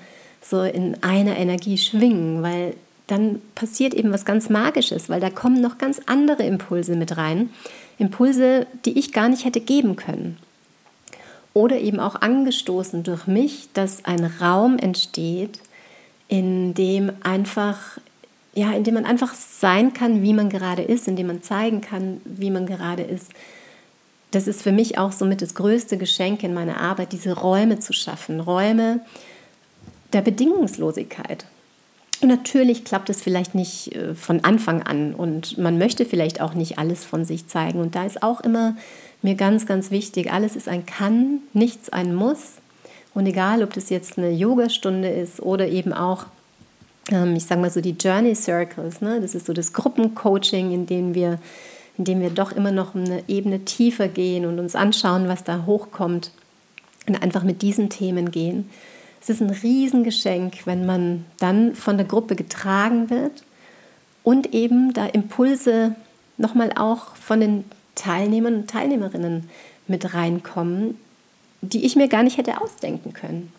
so 0.48 0.62
in 0.62 1.02
einer 1.02 1.36
Energie 1.36 1.78
schwingen, 1.78 2.42
weil 2.42 2.74
dann 3.06 3.40
passiert 3.54 3.94
eben 3.94 4.12
was 4.12 4.24
ganz 4.24 4.50
Magisches, 4.50 5.08
weil 5.08 5.20
da 5.20 5.30
kommen 5.30 5.60
noch 5.60 5.78
ganz 5.78 6.00
andere 6.06 6.42
Impulse 6.44 6.94
mit 6.94 7.16
rein. 7.16 7.50
Impulse, 7.98 8.66
die 8.84 8.98
ich 8.98 9.12
gar 9.12 9.28
nicht 9.28 9.44
hätte 9.44 9.60
geben 9.60 9.96
können 9.96 10.36
oder 11.54 11.78
eben 11.78 11.98
auch 11.98 12.14
angestoßen 12.14 13.02
durch 13.02 13.26
mich, 13.26 13.68
dass 13.72 14.04
ein 14.04 14.24
Raum 14.24 14.78
entsteht, 14.78 15.58
in 16.28 16.74
dem 16.74 17.12
einfach 17.22 17.98
ja, 18.54 18.72
in 18.72 18.82
dem 18.82 18.94
man 18.94 19.04
einfach 19.04 19.34
sein 19.34 19.92
kann, 19.92 20.22
wie 20.22 20.32
man 20.32 20.48
gerade 20.48 20.82
ist, 20.82 21.06
in 21.06 21.14
dem 21.14 21.28
man 21.28 21.42
zeigen 21.42 21.80
kann, 21.80 22.20
wie 22.24 22.50
man 22.50 22.66
gerade 22.66 23.02
ist. 23.02 23.30
Das 24.32 24.48
ist 24.48 24.62
für 24.62 24.72
mich 24.72 24.98
auch 24.98 25.12
somit 25.12 25.42
das 25.42 25.54
größte 25.54 25.96
Geschenk 25.96 26.42
in 26.42 26.54
meiner 26.54 26.80
Arbeit, 26.80 27.12
diese 27.12 27.34
Räume 27.34 27.78
zu 27.78 27.92
schaffen, 27.92 28.40
Räume 28.40 29.00
der 30.12 30.22
Bedingungslosigkeit. 30.22 31.46
Und 32.20 32.28
natürlich 32.28 32.84
klappt 32.84 33.10
es 33.10 33.22
vielleicht 33.22 33.54
nicht 33.54 33.94
äh, 33.94 34.14
von 34.14 34.44
Anfang 34.44 34.82
an 34.82 35.14
und 35.14 35.56
man 35.58 35.78
möchte 35.78 36.04
vielleicht 36.04 36.40
auch 36.40 36.54
nicht 36.54 36.78
alles 36.78 37.04
von 37.04 37.24
sich 37.24 37.46
zeigen. 37.46 37.78
Und 37.80 37.94
da 37.94 38.04
ist 38.04 38.22
auch 38.22 38.40
immer 38.40 38.74
mir 39.22 39.34
ganz, 39.34 39.66
ganz 39.66 39.90
wichtig. 39.90 40.32
Alles 40.32 40.56
ist 40.56 40.68
ein 40.68 40.84
Kann, 40.84 41.40
nichts 41.52 41.90
ein 41.90 42.14
Muss. 42.14 42.54
Und 43.14 43.26
egal, 43.26 43.62
ob 43.62 43.72
das 43.72 43.90
jetzt 43.90 44.18
eine 44.18 44.30
Yogastunde 44.30 45.08
ist 45.08 45.40
oder 45.40 45.68
eben 45.68 45.92
auch, 45.92 46.26
ähm, 47.10 47.36
ich 47.36 47.44
sage 47.44 47.60
mal 47.60 47.70
so 47.70 47.80
die 47.80 47.96
Journey 47.98 48.34
Circles, 48.34 49.00
ne? 49.00 49.20
das 49.20 49.34
ist 49.34 49.46
so 49.46 49.52
das 49.52 49.72
Gruppencoaching, 49.72 50.72
in 50.72 50.86
dem 50.86 51.14
wir, 51.14 51.38
in 51.96 52.04
dem 52.04 52.20
wir 52.20 52.30
doch 52.30 52.52
immer 52.52 52.72
noch 52.72 52.94
eine 52.94 53.22
Ebene 53.28 53.64
tiefer 53.64 54.08
gehen 54.08 54.44
und 54.44 54.58
uns 54.58 54.74
anschauen, 54.74 55.28
was 55.28 55.44
da 55.44 55.66
hochkommt 55.66 56.32
und 57.06 57.22
einfach 57.22 57.44
mit 57.44 57.62
diesen 57.62 57.90
Themen 57.90 58.30
gehen. 58.30 58.68
Es 59.20 59.28
ist 59.28 59.40
ein 59.40 59.50
Riesengeschenk, 59.50 60.66
wenn 60.66 60.86
man 60.86 61.24
dann 61.38 61.74
von 61.74 61.96
der 61.96 62.06
Gruppe 62.06 62.36
getragen 62.36 63.10
wird 63.10 63.44
und 64.22 64.54
eben 64.54 64.92
da 64.92 65.06
Impulse 65.06 65.94
nochmal 66.36 66.72
auch 66.76 67.16
von 67.16 67.40
den 67.40 67.64
Teilnehmern 67.94 68.54
und 68.54 68.70
Teilnehmerinnen 68.70 69.48
mit 69.88 70.14
reinkommen, 70.14 70.96
die 71.60 71.84
ich 71.84 71.96
mir 71.96 72.08
gar 72.08 72.22
nicht 72.22 72.38
hätte 72.38 72.60
ausdenken 72.60 73.12
können. 73.12 73.52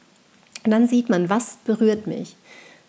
Und 0.64 0.72
dann 0.72 0.88
sieht 0.88 1.10
man, 1.10 1.30
was 1.30 1.58
berührt 1.66 2.08
mich. 2.08 2.36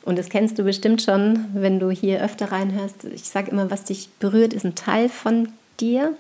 Und 0.03 0.19
das 0.19 0.29
kennst 0.29 0.59
du 0.59 0.65
bestimmt 0.65 1.03
schon, 1.03 1.47
wenn 1.55 1.79
du 1.79 1.91
hier 1.91 2.23
öfter 2.23 2.53
reinhörst. 2.53 3.05
Ich 3.05 3.25
sage 3.25 3.51
immer, 3.51 3.71
was 3.71 3.85
dich 3.85 4.09
berührt, 4.19 4.53
ist 4.53 4.65
ein 4.65 4.75
Teil 4.75 5.09
von 5.09 5.51
dir. 5.79 6.15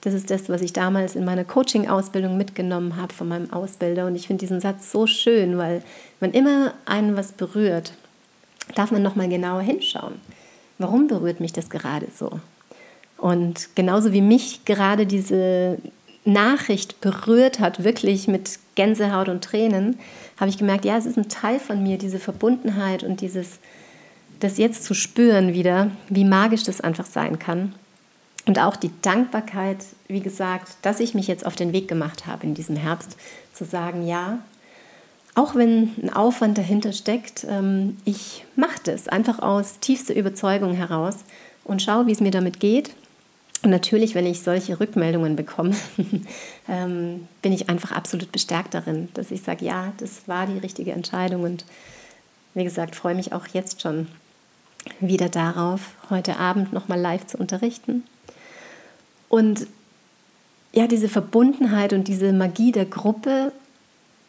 Das 0.00 0.14
ist 0.14 0.30
das, 0.30 0.48
was 0.48 0.62
ich 0.62 0.72
damals 0.72 1.16
in 1.16 1.24
meiner 1.24 1.44
Coaching-Ausbildung 1.44 2.36
mitgenommen 2.36 2.96
habe 2.96 3.12
von 3.12 3.28
meinem 3.28 3.52
Ausbilder. 3.52 4.06
Und 4.06 4.14
ich 4.14 4.26
finde 4.26 4.40
diesen 4.40 4.60
Satz 4.60 4.92
so 4.92 5.06
schön, 5.06 5.58
weil 5.58 5.82
wenn 6.20 6.32
immer 6.32 6.74
einen 6.84 7.16
was 7.16 7.32
berührt, 7.32 7.92
darf 8.74 8.90
man 8.90 9.02
nochmal 9.02 9.28
genauer 9.28 9.62
hinschauen. 9.62 10.14
Warum 10.78 11.08
berührt 11.08 11.40
mich 11.40 11.52
das 11.52 11.70
gerade 11.70 12.06
so? 12.14 12.40
Und 13.16 13.70
genauso 13.74 14.12
wie 14.12 14.20
mich 14.20 14.64
gerade 14.64 15.06
diese 15.06 15.78
Nachricht 16.24 17.00
berührt 17.00 17.60
hat, 17.60 17.84
wirklich 17.84 18.28
mit 18.28 18.58
Gänsehaut 18.74 19.28
und 19.28 19.42
Tränen, 19.42 19.98
habe 20.38 20.50
ich 20.50 20.58
gemerkt, 20.58 20.84
ja, 20.84 20.96
es 20.96 21.06
ist 21.06 21.16
ein 21.16 21.28
Teil 21.28 21.58
von 21.58 21.82
mir, 21.82 21.98
diese 21.98 22.18
Verbundenheit 22.18 23.04
und 23.04 23.20
dieses, 23.20 23.58
das 24.40 24.58
jetzt 24.58 24.84
zu 24.84 24.92
spüren 24.92 25.54
wieder, 25.54 25.90
wie 26.08 26.24
magisch 26.24 26.64
das 26.64 26.80
einfach 26.80 27.06
sein 27.06 27.38
kann. 27.38 27.74
Und 28.46 28.58
auch 28.58 28.76
die 28.76 28.92
Dankbarkeit, 29.02 29.84
wie 30.08 30.20
gesagt, 30.20 30.76
dass 30.82 31.00
ich 31.00 31.14
mich 31.14 31.26
jetzt 31.26 31.44
auf 31.44 31.56
den 31.56 31.72
Weg 31.72 31.88
gemacht 31.88 32.26
habe 32.26 32.46
in 32.46 32.54
diesem 32.54 32.76
Herbst, 32.76 33.16
zu 33.52 33.64
sagen, 33.64 34.06
ja, 34.06 34.38
auch 35.34 35.54
wenn 35.54 35.92
ein 36.02 36.12
Aufwand 36.12 36.56
dahinter 36.56 36.92
steckt, 36.92 37.44
ähm, 37.48 37.96
ich 38.04 38.44
mache 38.54 38.78
das 38.84 39.08
einfach 39.08 39.40
aus 39.40 39.80
tiefster 39.80 40.14
Überzeugung 40.14 40.74
heraus 40.74 41.16
und 41.64 41.82
schaue, 41.82 42.06
wie 42.06 42.12
es 42.12 42.20
mir 42.20 42.30
damit 42.30 42.60
geht 42.60 42.94
und 43.62 43.70
natürlich, 43.70 44.14
wenn 44.14 44.26
ich 44.26 44.42
solche 44.42 44.78
Rückmeldungen 44.78 45.34
bekomme, 45.34 45.74
ähm, 46.68 47.26
bin 47.42 47.52
ich 47.52 47.68
einfach 47.68 47.92
absolut 47.92 48.30
bestärkt 48.30 48.74
darin, 48.74 49.08
dass 49.14 49.30
ich 49.30 49.42
sage, 49.42 49.64
ja, 49.64 49.92
das 49.96 50.28
war 50.28 50.46
die 50.46 50.58
richtige 50.58 50.92
Entscheidung. 50.92 51.42
Und 51.42 51.64
wie 52.54 52.64
gesagt, 52.64 52.94
freue 52.94 53.14
mich 53.14 53.32
auch 53.32 53.48
jetzt 53.48 53.82
schon 53.82 54.06
wieder 55.00 55.28
darauf, 55.28 55.80
heute 56.10 56.38
Abend 56.38 56.72
nochmal 56.72 57.00
live 57.00 57.26
zu 57.26 57.38
unterrichten. 57.38 58.04
Und 59.28 59.66
ja, 60.72 60.86
diese 60.86 61.08
Verbundenheit 61.08 61.92
und 61.92 62.08
diese 62.08 62.32
Magie 62.32 62.72
der 62.72 62.84
Gruppe 62.84 63.52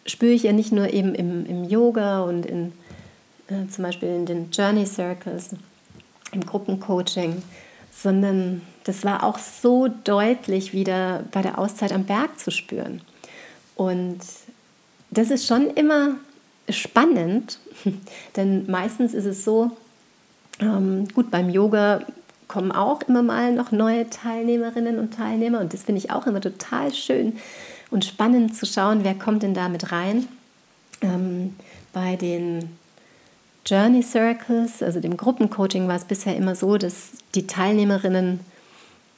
spüre 0.06 0.32
ich 0.32 0.44
ja 0.44 0.54
nicht 0.54 0.72
nur 0.72 0.94
eben 0.94 1.14
im, 1.14 1.46
im 1.46 1.64
Yoga 1.66 2.24
und 2.24 2.46
in, 2.46 2.72
äh, 3.48 3.68
zum 3.70 3.84
Beispiel 3.84 4.10
in 4.10 4.26
den 4.26 4.52
Journey 4.52 4.86
Circles, 4.86 5.50
im 6.32 6.46
Gruppencoaching, 6.46 7.42
sondern 7.92 8.62
das 8.84 9.04
war 9.04 9.24
auch 9.24 9.40
so 9.40 9.88
deutlich 10.04 10.74
wieder 10.74 11.24
bei 11.32 11.42
der 11.42 11.58
Auszeit 11.58 11.92
am 11.92 12.06
Berg 12.06 12.40
zu 12.40 12.52
spüren. 12.52 13.02
Und 13.76 14.20
das 15.10 15.30
ist 15.30 15.48
schon 15.48 15.70
immer 15.72 16.16
spannend, 16.70 17.60
denn 18.36 18.70
meistens 18.70 19.14
ist 19.14 19.26
es 19.26 19.44
so, 19.44 19.72
ähm, 20.60 21.08
gut, 21.14 21.30
beim 21.32 21.50
Yoga 21.50 22.02
kommen 22.48 22.72
auch 22.72 23.02
immer 23.04 23.24
mal 23.24 23.54
noch 23.54 23.72
neue 23.72 24.10
Teilnehmerinnen 24.10 25.00
und 25.00 25.14
Teilnehmer 25.14 25.60
und 25.60 25.74
das 25.74 25.84
finde 25.84 26.00
ich 26.00 26.12
auch 26.12 26.28
immer 26.28 26.42
total 26.42 26.94
schön 26.94 27.38
und 27.90 28.06
spannend 28.06 28.56
zu 28.56 28.66
schauen, 28.66 29.04
wer 29.04 29.16
kommt 29.16 29.44
denn 29.44 29.54
da 29.54 29.70
mit 29.70 29.92
rein. 29.92 30.28
Ähm, 31.02 31.56
bei 31.94 32.16
den 32.16 32.78
Journey 33.66 34.02
Circles, 34.02 34.82
also 34.82 35.00
dem 35.00 35.18
Gruppencoaching, 35.18 35.88
war 35.88 35.96
es 35.96 36.06
bisher 36.06 36.36
immer 36.36 36.56
so, 36.56 36.78
dass 36.78 37.12
die 37.36 37.48
Teilnehmerinnen, 37.48 38.40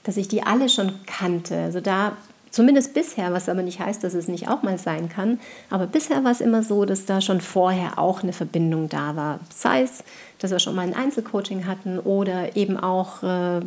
dass 0.03 0.17
ich 0.17 0.27
die 0.27 0.43
alle 0.43 0.69
schon 0.69 0.93
kannte. 1.05 1.57
Also 1.57 1.81
da 1.81 2.17
zumindest 2.51 2.93
bisher, 2.93 3.31
was 3.33 3.49
aber 3.49 3.61
nicht 3.61 3.79
heißt, 3.79 4.03
dass 4.03 4.13
es 4.13 4.27
nicht 4.27 4.47
auch 4.47 4.63
mal 4.63 4.77
sein 4.77 5.09
kann, 5.09 5.39
aber 5.69 5.87
bisher 5.87 6.23
war 6.23 6.31
es 6.31 6.41
immer 6.41 6.63
so, 6.63 6.85
dass 6.85 7.05
da 7.05 7.21
schon 7.21 7.41
vorher 7.41 7.99
auch 7.99 8.23
eine 8.23 8.33
Verbindung 8.33 8.89
da 8.89 9.15
war. 9.15 9.39
Sei 9.53 9.81
es, 9.81 10.03
dass 10.39 10.51
wir 10.51 10.59
schon 10.59 10.75
mal 10.75 10.87
ein 10.87 10.95
Einzelcoaching 10.95 11.65
hatten 11.67 11.99
oder 11.99 12.55
eben 12.55 12.77
auch, 12.77 13.23
äh, 13.23 13.61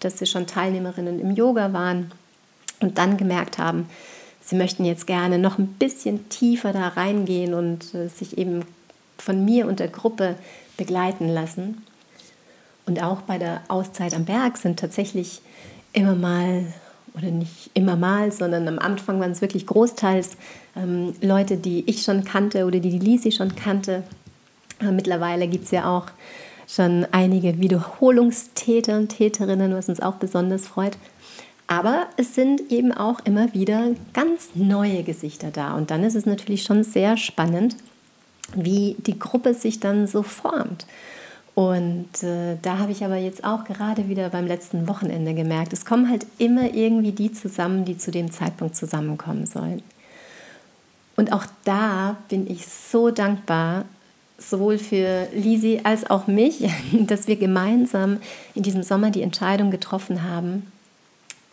dass 0.00 0.18
sie 0.18 0.26
schon 0.26 0.46
Teilnehmerinnen 0.46 1.20
im 1.20 1.32
Yoga 1.32 1.72
waren 1.72 2.10
und 2.80 2.98
dann 2.98 3.16
gemerkt 3.16 3.58
haben, 3.58 3.88
sie 4.40 4.56
möchten 4.56 4.84
jetzt 4.84 5.06
gerne 5.06 5.38
noch 5.38 5.58
ein 5.58 5.68
bisschen 5.68 6.28
tiefer 6.28 6.72
da 6.72 6.88
reingehen 6.88 7.54
und 7.54 7.94
äh, 7.94 8.08
sich 8.08 8.38
eben 8.38 8.64
von 9.18 9.44
mir 9.44 9.66
und 9.66 9.80
der 9.80 9.88
Gruppe 9.88 10.36
begleiten 10.76 11.28
lassen. 11.28 11.84
Und 12.86 13.02
auch 13.02 13.20
bei 13.22 13.38
der 13.38 13.60
Auszeit 13.68 14.14
am 14.14 14.24
Berg 14.24 14.56
sind 14.56 14.80
tatsächlich 14.80 15.42
immer 15.92 16.14
mal, 16.14 16.64
oder 17.16 17.30
nicht 17.30 17.70
immer 17.74 17.96
mal, 17.96 18.32
sondern 18.32 18.68
am 18.68 18.78
Anfang 18.78 19.20
waren 19.20 19.32
es 19.32 19.40
wirklich 19.40 19.66
großteils 19.66 20.36
ähm, 20.76 21.14
Leute, 21.20 21.56
die 21.56 21.84
ich 21.88 22.02
schon 22.02 22.24
kannte 22.24 22.66
oder 22.66 22.78
die 22.78 22.90
die 22.90 22.98
Lisi 22.98 23.32
schon 23.32 23.54
kannte. 23.54 24.02
Äh, 24.80 24.92
mittlerweile 24.92 25.48
gibt 25.48 25.64
es 25.64 25.70
ja 25.70 25.86
auch 25.86 26.06
schon 26.66 27.06
einige 27.10 27.58
Wiederholungstäter 27.58 28.96
und 28.96 29.08
Täterinnen, 29.08 29.74
was 29.74 29.88
uns 29.88 30.00
auch 30.00 30.14
besonders 30.14 30.68
freut. 30.68 30.96
Aber 31.66 32.06
es 32.16 32.34
sind 32.34 32.72
eben 32.72 32.92
auch 32.92 33.20
immer 33.24 33.54
wieder 33.54 33.90
ganz 34.12 34.50
neue 34.54 35.02
Gesichter 35.02 35.50
da. 35.52 35.74
Und 35.74 35.90
dann 35.90 36.02
ist 36.02 36.16
es 36.16 36.26
natürlich 36.26 36.64
schon 36.64 36.82
sehr 36.82 37.16
spannend, 37.16 37.76
wie 38.54 38.96
die 38.98 39.18
Gruppe 39.18 39.54
sich 39.54 39.78
dann 39.78 40.06
so 40.06 40.22
formt. 40.22 40.86
Und 41.54 42.22
äh, 42.22 42.56
da 42.62 42.78
habe 42.78 42.92
ich 42.92 43.04
aber 43.04 43.16
jetzt 43.16 43.44
auch 43.44 43.64
gerade 43.64 44.08
wieder 44.08 44.30
beim 44.30 44.46
letzten 44.46 44.88
Wochenende 44.88 45.34
gemerkt, 45.34 45.72
es 45.72 45.84
kommen 45.84 46.08
halt 46.08 46.24
immer 46.38 46.72
irgendwie 46.72 47.12
die 47.12 47.32
zusammen, 47.32 47.84
die 47.84 47.98
zu 47.98 48.10
dem 48.10 48.30
Zeitpunkt 48.30 48.76
zusammenkommen 48.76 49.46
sollen. 49.46 49.82
Und 51.16 51.32
auch 51.32 51.44
da 51.64 52.16
bin 52.28 52.50
ich 52.50 52.66
so 52.66 53.10
dankbar, 53.10 53.84
sowohl 54.38 54.78
für 54.78 55.28
Lisi 55.34 55.80
als 55.84 56.08
auch 56.08 56.26
mich, 56.26 56.66
dass 56.92 57.26
wir 57.26 57.36
gemeinsam 57.36 58.18
in 58.54 58.62
diesem 58.62 58.82
Sommer 58.82 59.10
die 59.10 59.22
Entscheidung 59.22 59.70
getroffen 59.70 60.22
haben, 60.22 60.70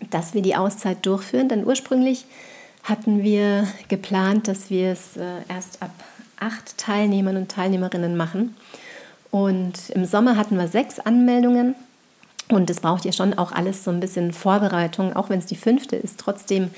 dass 0.10 0.34
wir 0.34 0.42
die 0.42 0.56
Auszeit 0.56 1.06
durchführen. 1.06 1.50
Denn 1.50 1.66
ursprünglich 1.66 2.25
hatten 2.84 3.24
wir 3.24 3.68
geplant, 3.89 4.48
dass 4.48 4.70
wir 4.70 4.92
es 4.92 5.18
äh, 5.18 5.42
erst 5.50 5.82
ab 5.82 5.92
acht 6.39 6.77
Teilnehmern 6.77 7.36
und 7.36 7.51
Teilnehmerinnen 7.51 8.16
machen. 8.16 8.56
Und 9.38 9.91
im 9.91 10.06
Sommer 10.06 10.36
hatten 10.36 10.58
wir 10.58 10.67
sechs 10.67 11.00
Anmeldungen. 11.00 11.75
Und 12.50 12.72
es 12.72 12.79
braucht 12.79 13.06
ja 13.06 13.12
schon 13.12 13.38
auch 13.38 13.51
alles 13.51 13.84
so 13.84 13.91
ein 13.91 14.00
bisschen 14.00 14.34
Vorbereitung, 14.34 15.15
auch 15.15 15.29
wenn 15.29 15.38
es 15.38 15.46
die 15.46 15.56
fünfte 15.56 15.96
ist. 15.96 16.20
Trotzdem 16.20 16.72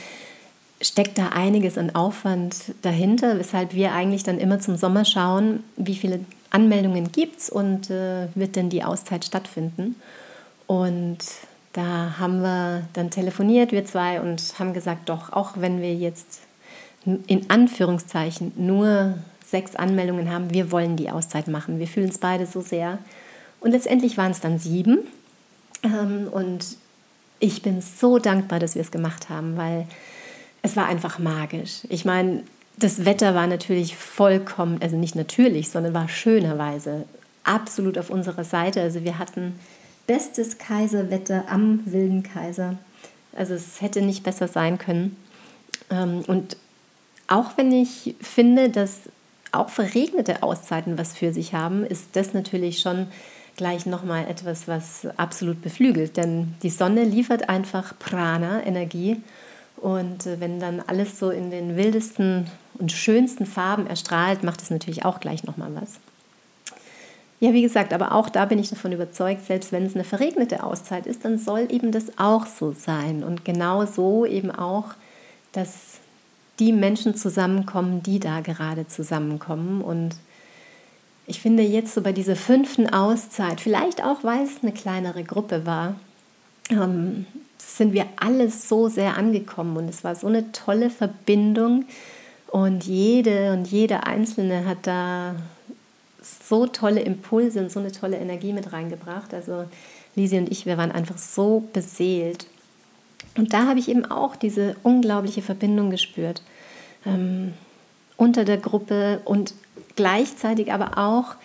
steckt 0.82 1.18
da 1.18 1.30
einiges 1.30 1.78
an 1.78 1.96
Aufwand 1.96 2.74
dahinter, 2.82 3.40
weshalb 3.40 3.74
wir 3.74 3.94
eigentlich 3.94 4.24
dann 4.24 4.40
immer 4.40 4.60
zum 4.60 4.76
Sommer 4.76 5.06
schauen, 5.06 5.64
wie 5.78 5.96
viele 5.96 6.20
Anmeldungen 6.50 7.14
gibt 7.14 7.40
es 7.40 7.50
und 7.50 7.90
äh, 7.90 8.28
wird 8.36 8.58
denn 8.58 8.70
die 8.70 8.84
Auszeit 8.84 9.24
stattfinden. 9.24 9.96
Und 10.68 11.20
da 11.72 12.16
haben 12.20 12.42
wir 12.42 12.84
dann 12.94 13.10
telefoniert, 13.10 13.72
wir 13.72 13.86
zwei, 13.86 14.20
und 14.20 14.42
haben 14.60 14.74
gesagt, 14.74 15.08
doch, 15.08 15.32
auch 15.32 15.52
wenn 15.56 15.82
wir 15.82 15.94
jetzt 15.94 16.42
in 17.06 17.50
Anführungszeichen 17.50 18.52
nur 18.58 19.18
sechs 19.50 19.76
Anmeldungen 19.76 20.32
haben, 20.32 20.54
wir 20.54 20.72
wollen 20.72 20.96
die 20.96 21.10
Auszeit 21.10 21.48
machen. 21.48 21.80
Wir 21.80 21.88
fühlen 21.88 22.10
es 22.10 22.18
beide 22.18 22.46
so 22.46 22.62
sehr. 22.62 23.00
Und 23.60 23.72
letztendlich 23.72 24.18
waren 24.18 24.32
es 24.32 24.40
dann 24.40 24.60
sieben. 24.60 25.00
Ähm, 25.84 26.28
und 26.32 26.66
ich 27.40 27.62
bin 27.62 27.82
so 27.82 28.20
dankbar, 28.20 28.60
dass 28.60 28.76
wir 28.76 28.82
es 28.82 28.92
gemacht 28.92 29.30
haben, 29.30 29.58
weil 29.58 29.88
es 30.62 30.76
war 30.76 30.88
einfach 30.88 31.20
magisch. 31.20 31.82
Ich 31.90 32.06
meine, 32.06 32.44
das 32.78 33.06
Wetter 33.06 33.36
war 33.36 33.48
natürlich 33.48 33.96
vollkommen, 33.96 34.80
also 34.82 34.98
nicht 34.98 35.16
natürlich, 35.16 35.70
sondern 35.70 35.94
war 35.94 36.08
schönerweise 36.08 37.06
absolut 37.44 37.98
auf 37.98 38.10
unserer 38.10 38.44
Seite. 38.44 38.82
Also 38.82 39.04
wir 39.04 39.20
hatten 39.20 39.56
bestes 40.08 40.58
Kaiserwetter 40.58 41.46
am 41.50 41.82
Wilden 41.86 42.24
Kaiser. 42.24 42.78
Also 43.36 43.54
es 43.54 43.82
hätte 43.82 44.02
nicht 44.02 44.24
besser 44.24 44.48
sein 44.48 44.78
können. 44.78 45.16
Ähm, 45.90 46.24
und 46.28 46.58
auch 47.28 47.58
wenn 47.58 47.72
ich 47.72 48.16
finde, 48.22 48.70
dass 48.70 49.02
auch 49.52 49.70
verregnete 49.70 50.44
Auszeiten 50.44 50.98
was 50.98 51.14
für 51.14 51.34
sich 51.34 51.54
haben, 51.54 51.86
ist 51.86 52.16
das 52.16 52.34
natürlich 52.34 52.80
schon 52.80 53.08
gleich 53.56 53.86
nochmal 53.86 54.26
etwas, 54.28 54.68
was 54.68 55.08
absolut 55.18 55.62
beflügelt. 55.62 56.18
Denn 56.18 56.56
die 56.64 56.70
Sonne 56.70 57.04
liefert 57.04 57.50
einfach 57.50 57.98
Prana, 58.00 58.64
Energie. 58.64 59.22
Und 59.78 60.26
äh, 60.26 60.40
wenn 60.40 60.60
dann 60.60 60.82
alles 60.88 61.20
so 61.20 61.30
in 61.30 61.52
den 61.52 61.76
wildesten 61.76 62.48
und 62.78 62.92
schönsten 62.92 63.46
Farben 63.46 63.88
erstrahlt, 63.88 64.44
macht 64.44 64.62
es 64.62 64.70
natürlich 64.70 65.04
auch 65.06 65.20
gleich 65.20 65.44
nochmal 65.44 65.72
was. 65.76 66.00
Ja, 67.42 67.54
wie 67.54 67.62
gesagt, 67.62 67.94
aber 67.94 68.14
auch 68.14 68.30
da 68.30 68.46
bin 68.46 68.60
ich 68.60 68.70
davon 68.70 68.92
überzeugt, 68.92 69.46
selbst 69.46 69.72
wenn 69.72 69.86
es 69.86 69.96
eine 69.96 70.04
verregnete 70.04 70.64
Auszeit 70.64 71.06
ist, 71.06 71.24
dann 71.24 71.38
soll 71.38 71.68
eben 71.70 71.92
das 71.92 72.18
auch 72.18 72.46
so 72.46 72.74
sein. 72.74 73.24
Und 73.24 73.46
genau 73.46 73.86
so 73.86 74.26
eben 74.26 74.52
auch, 74.52 74.88
dass 75.54 76.00
die 76.60 76.74
Menschen 76.74 77.16
zusammenkommen, 77.16 78.04
die 78.04 78.20
da 78.20 78.42
gerade 78.42 78.88
zusammenkommen. 78.88 79.82
Und 79.82 80.16
ich 81.26 81.40
finde 81.42 81.64
jetzt 81.64 81.94
so 81.94 82.02
bei 82.02 82.12
dieser 82.12 82.36
fünften 82.36 82.90
Auszeit, 82.90 83.62
vielleicht 83.62 84.04
auch, 84.04 84.24
weil 84.24 84.44
es 84.44 84.62
eine 84.62 84.72
kleinere 84.72 85.24
Gruppe 85.24 85.66
war, 85.66 85.96
ähm, 86.70 87.26
sind 87.58 87.94
wir 87.94 88.06
alle 88.18 88.50
so 88.50 88.88
sehr 88.88 89.18
angekommen 89.18 89.78
und 89.78 89.90
es 89.90 90.04
war 90.04 90.16
so 90.16 90.28
eine 90.28 90.52
tolle 90.52 90.90
Verbindung. 90.90 91.86
Und 92.48 92.86
jede 92.86 93.54
und 93.54 93.68
jede 93.68 94.08
Einzelne 94.08 94.66
hat 94.66 94.80
da 94.88 95.36
so 96.22 96.66
tolle 96.66 97.02
Impulse 97.02 97.60
und 97.60 97.72
so 97.72 97.80
eine 97.80 97.92
tolle 97.92 98.18
Energie 98.18 98.54
mit 98.54 98.74
reingebracht. 98.74 99.34
Also 99.34 99.66
Lisi 100.16 100.38
und 100.38 100.52
ich, 100.52 100.66
wir 100.66 100.78
waren 100.78 100.92
einfach 100.92 101.18
so 101.18 101.64
beseelt. 101.74 102.48
Und 103.38 103.54
da 103.54 103.68
habe 103.68 103.80
ich 103.80 103.90
eben 103.90 104.06
auch 104.06 104.36
diese 104.36 104.76
unglaubliche 104.84 105.42
Verbindung 105.42 105.92
gespürt 105.92 106.42
ähm, 107.06 107.54
unter 108.18 108.46
der 108.46 108.58
Gruppe 108.58 109.22
und 109.26 109.54
gleichzeitig 109.96 110.74
aber 110.74 110.98
auch 110.98 111.36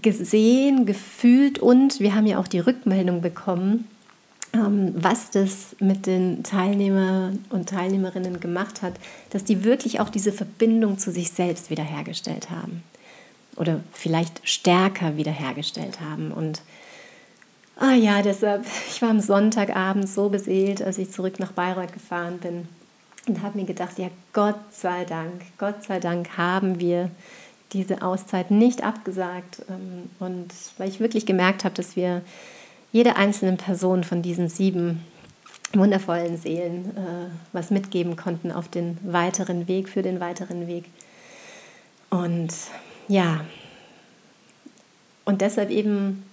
gesehen, 0.00 0.86
gefühlt 0.86 1.58
und 1.58 2.00
wir 2.00 2.14
haben 2.14 2.26
ja 2.26 2.38
auch 2.38 2.48
die 2.48 2.58
Rückmeldung 2.58 3.20
bekommen, 3.20 3.86
ähm, 4.54 4.94
was 4.96 5.30
das 5.30 5.76
mit 5.78 6.06
den 6.06 6.42
Teilnehmern 6.42 7.44
und 7.50 7.68
Teilnehmerinnen 7.68 8.40
gemacht 8.40 8.82
hat, 8.82 8.94
dass 9.30 9.44
die 9.44 9.64
wirklich 9.64 10.00
auch 10.00 10.08
diese 10.08 10.32
Verbindung 10.32 10.98
zu 10.98 11.12
sich 11.12 11.30
selbst 11.30 11.70
wiederhergestellt 11.70 12.50
haben 12.50 12.82
oder 13.56 13.80
vielleicht 13.92 14.40
stärker 14.48 15.16
wiederhergestellt 15.16 16.00
haben. 16.00 16.32
Und 16.32 16.62
ah 17.76 17.94
ja, 17.94 18.22
deshalb, 18.22 18.64
ich 18.88 19.02
war 19.02 19.10
am 19.10 19.20
Sonntagabend 19.20 20.08
so 20.08 20.28
beseelt, 20.28 20.82
als 20.82 20.98
ich 20.98 21.10
zurück 21.10 21.38
nach 21.38 21.52
Bayreuth 21.52 21.92
gefahren 21.92 22.38
bin 22.38 22.68
und 23.26 23.42
habe 23.42 23.58
mir 23.58 23.66
gedacht, 23.66 23.98
ja, 23.98 24.08
Gott 24.32 24.58
sei 24.70 25.04
Dank, 25.04 25.42
Gott 25.58 25.84
sei 25.84 26.00
Dank 26.00 26.36
haben 26.36 26.80
wir 26.80 27.10
diese 27.72 28.02
Auszeit 28.02 28.50
nicht 28.50 28.82
abgesagt. 28.82 29.62
Ähm, 29.68 30.10
und 30.18 30.52
weil 30.78 30.88
ich 30.88 31.00
wirklich 31.00 31.26
gemerkt 31.26 31.64
habe, 31.64 31.74
dass 31.74 31.96
wir 31.96 32.22
jede 32.92 33.16
einzelne 33.16 33.56
Person 33.56 34.04
von 34.04 34.22
diesen 34.22 34.48
sieben 34.48 35.04
wundervollen 35.72 36.36
Seelen 36.36 36.96
äh, 36.96 37.30
was 37.52 37.70
mitgeben 37.70 38.16
konnten 38.16 38.52
auf 38.52 38.68
den 38.68 38.98
weiteren 39.02 39.68
Weg, 39.68 39.88
für 39.88 40.02
den 40.02 40.20
weiteren 40.20 40.66
Weg. 40.66 40.84
Und 42.10 42.52
ja, 43.08 43.40
und 45.24 45.40
deshalb 45.40 45.70
eben, 45.70 46.24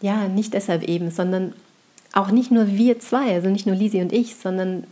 ja, 0.00 0.28
nicht 0.28 0.54
deshalb 0.54 0.82
eben, 0.84 1.10
sondern 1.10 1.52
auch 2.12 2.30
nicht 2.30 2.50
nur 2.50 2.68
wir 2.68 2.98
zwei, 3.00 3.34
also 3.34 3.48
nicht 3.48 3.66
nur 3.66 3.76
Lisi 3.76 4.00
und 4.00 4.12
ich, 4.12 4.36
sondern 4.36 4.84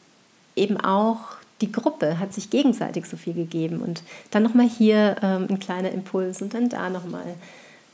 eben 0.55 0.79
auch 0.79 1.37
die 1.61 1.73
Gruppe 1.73 2.19
hat 2.19 2.35
sich 2.35 2.51
gegenseitig 2.51 3.07
so 3.07 3.17
viel 3.17 3.35
gegeben. 3.35 3.81
Und 3.81 4.03
dann 4.31 4.43
nochmal 4.43 4.69
hier 4.69 5.17
ähm, 5.23 5.47
ein 5.49 5.59
kleiner 5.59 5.91
Impuls 5.91 6.43
und 6.43 6.53
dann 6.53 6.69
da 6.69 6.91
nochmal 6.91 7.35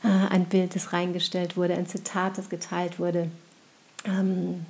äh, 0.03 0.33
ein 0.33 0.45
Bild, 0.45 0.75
das 0.75 0.91
reingestellt 0.91 1.55
wurde, 1.55 1.75
ein 1.75 1.87
Zitat, 1.87 2.37
das 2.37 2.49
geteilt 2.49 2.99
wurde. 2.99 3.29
Ähm, 4.05 4.65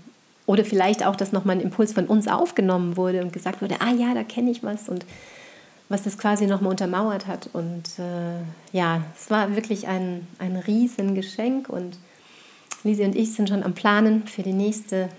oder 0.45 0.65
vielleicht 0.65 1.05
auch, 1.05 1.15
dass 1.15 1.31
nochmal 1.31 1.55
ein 1.55 1.61
Impuls 1.61 1.93
von 1.93 2.05
uns 2.05 2.27
aufgenommen 2.27 2.97
wurde 2.97 3.21
und 3.23 3.33
gesagt 3.33 3.61
wurde, 3.61 3.77
ah 3.79 3.91
ja, 3.93 4.13
da 4.13 4.23
kenne 4.23 4.51
ich 4.51 4.63
was. 4.63 4.89
Und 4.89 5.05
was 5.89 6.03
das 6.03 6.17
quasi 6.17 6.47
nochmal 6.47 6.71
untermauert 6.71 7.27
hat. 7.27 7.49
Und 7.53 7.83
äh, 7.97 8.75
ja, 8.77 9.01
es 9.17 9.29
war 9.29 9.55
wirklich 9.55 9.87
ein, 9.87 10.27
ein 10.39 10.55
Riesengeschenk 10.55 11.69
und 11.69 11.97
Lisi 12.83 13.03
und 13.03 13.15
ich 13.15 13.33
sind 13.33 13.49
schon 13.49 13.63
am 13.63 13.73
Planen 13.73 14.27
für 14.27 14.43
die 14.43 14.53
nächste 14.53 15.09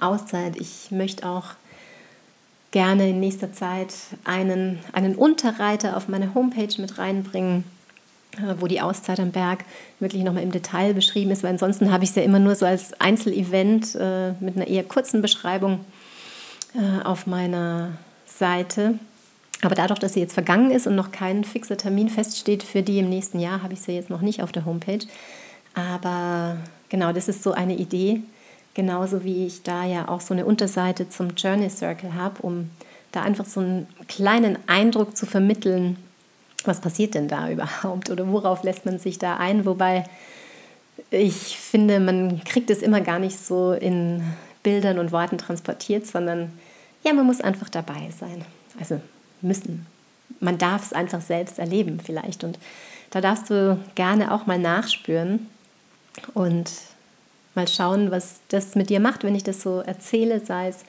Auszeit. 0.00 0.56
Ich 0.56 0.90
möchte 0.90 1.28
auch 1.28 1.54
gerne 2.72 3.10
in 3.10 3.20
nächster 3.20 3.52
Zeit 3.52 3.94
einen, 4.24 4.78
einen 4.92 5.14
Unterreiter 5.14 5.96
auf 5.96 6.08
meine 6.08 6.34
Homepage 6.34 6.80
mit 6.80 6.98
reinbringen, 6.98 7.64
äh, 8.36 8.54
wo 8.58 8.66
die 8.66 8.80
Auszeit 8.80 9.20
am 9.20 9.30
Berg 9.30 9.64
wirklich 9.98 10.22
nochmal 10.22 10.42
im 10.42 10.52
Detail 10.52 10.94
beschrieben 10.94 11.30
ist, 11.30 11.42
weil 11.42 11.50
ansonsten 11.50 11.92
habe 11.92 12.04
ich 12.04 12.10
es 12.10 12.16
ja 12.16 12.22
immer 12.22 12.38
nur 12.38 12.54
so 12.54 12.66
als 12.66 13.00
Einzelevent 13.00 13.94
äh, 13.94 14.32
mit 14.40 14.56
einer 14.56 14.66
eher 14.66 14.84
kurzen 14.84 15.22
Beschreibung 15.22 15.84
äh, 16.74 17.04
auf 17.04 17.26
meiner 17.26 17.92
Seite. 18.26 18.98
Aber 19.62 19.74
dadurch, 19.74 19.98
dass 19.98 20.14
sie 20.14 20.20
jetzt 20.20 20.32
vergangen 20.32 20.70
ist 20.70 20.86
und 20.86 20.94
noch 20.94 21.12
kein 21.12 21.44
fixer 21.44 21.76
Termin 21.76 22.08
feststeht 22.08 22.62
für 22.62 22.82
die 22.82 22.98
im 22.98 23.08
nächsten 23.08 23.40
Jahr, 23.40 23.62
habe 23.62 23.74
ich 23.74 23.80
sie 23.80 23.92
jetzt 23.92 24.10
noch 24.10 24.22
nicht 24.22 24.42
auf 24.42 24.52
der 24.52 24.64
Homepage. 24.64 25.06
Aber 25.74 26.56
genau, 26.90 27.12
das 27.12 27.28
ist 27.28 27.42
so 27.42 27.52
eine 27.52 27.76
Idee. 27.76 28.20
Genauso 28.74 29.24
wie 29.24 29.46
ich 29.46 29.62
da 29.62 29.84
ja 29.84 30.08
auch 30.08 30.20
so 30.20 30.34
eine 30.34 30.44
Unterseite 30.44 31.08
zum 31.08 31.30
Journey 31.30 31.70
Circle 31.70 32.14
habe, 32.14 32.42
um 32.42 32.70
da 33.12 33.22
einfach 33.22 33.46
so 33.46 33.60
einen 33.60 33.88
kleinen 34.06 34.58
Eindruck 34.68 35.16
zu 35.16 35.26
vermitteln, 35.26 35.96
was 36.64 36.80
passiert 36.80 37.14
denn 37.14 37.28
da 37.28 37.50
überhaupt 37.50 38.10
oder 38.10 38.28
worauf 38.28 38.62
lässt 38.62 38.84
man 38.84 38.98
sich 38.98 39.18
da 39.18 39.36
ein. 39.38 39.64
Wobei 39.64 40.04
ich 41.10 41.58
finde, 41.58 41.98
man 41.98 42.44
kriegt 42.44 42.70
es 42.70 42.82
immer 42.82 43.00
gar 43.00 43.18
nicht 43.18 43.38
so 43.38 43.72
in 43.72 44.22
Bildern 44.62 44.98
und 44.98 45.12
Worten 45.12 45.38
transportiert, 45.38 46.06
sondern 46.06 46.52
ja, 47.02 47.14
man 47.14 47.26
muss 47.26 47.40
einfach 47.40 47.70
dabei 47.70 48.10
sein. 48.18 48.44
Also 48.78 49.00
müssen. 49.40 49.86
Man 50.38 50.58
darf 50.58 50.84
es 50.84 50.92
einfach 50.92 51.20
selbst 51.20 51.58
erleben 51.58 51.98
vielleicht. 52.04 52.44
Und 52.44 52.58
da 53.10 53.20
darfst 53.20 53.50
du 53.50 53.78
gerne 53.94 54.32
auch 54.32 54.46
mal 54.46 54.58
nachspüren 54.58 55.48
und 56.34 56.70
mal 57.54 57.68
schauen, 57.68 58.10
was 58.10 58.40
das 58.48 58.74
mit 58.74 58.90
dir 58.90 59.00
macht, 59.00 59.24
wenn 59.24 59.34
ich 59.34 59.44
das 59.44 59.62
so 59.62 59.80
erzähle, 59.80 60.44
sei 60.44 60.68
es 60.68 60.84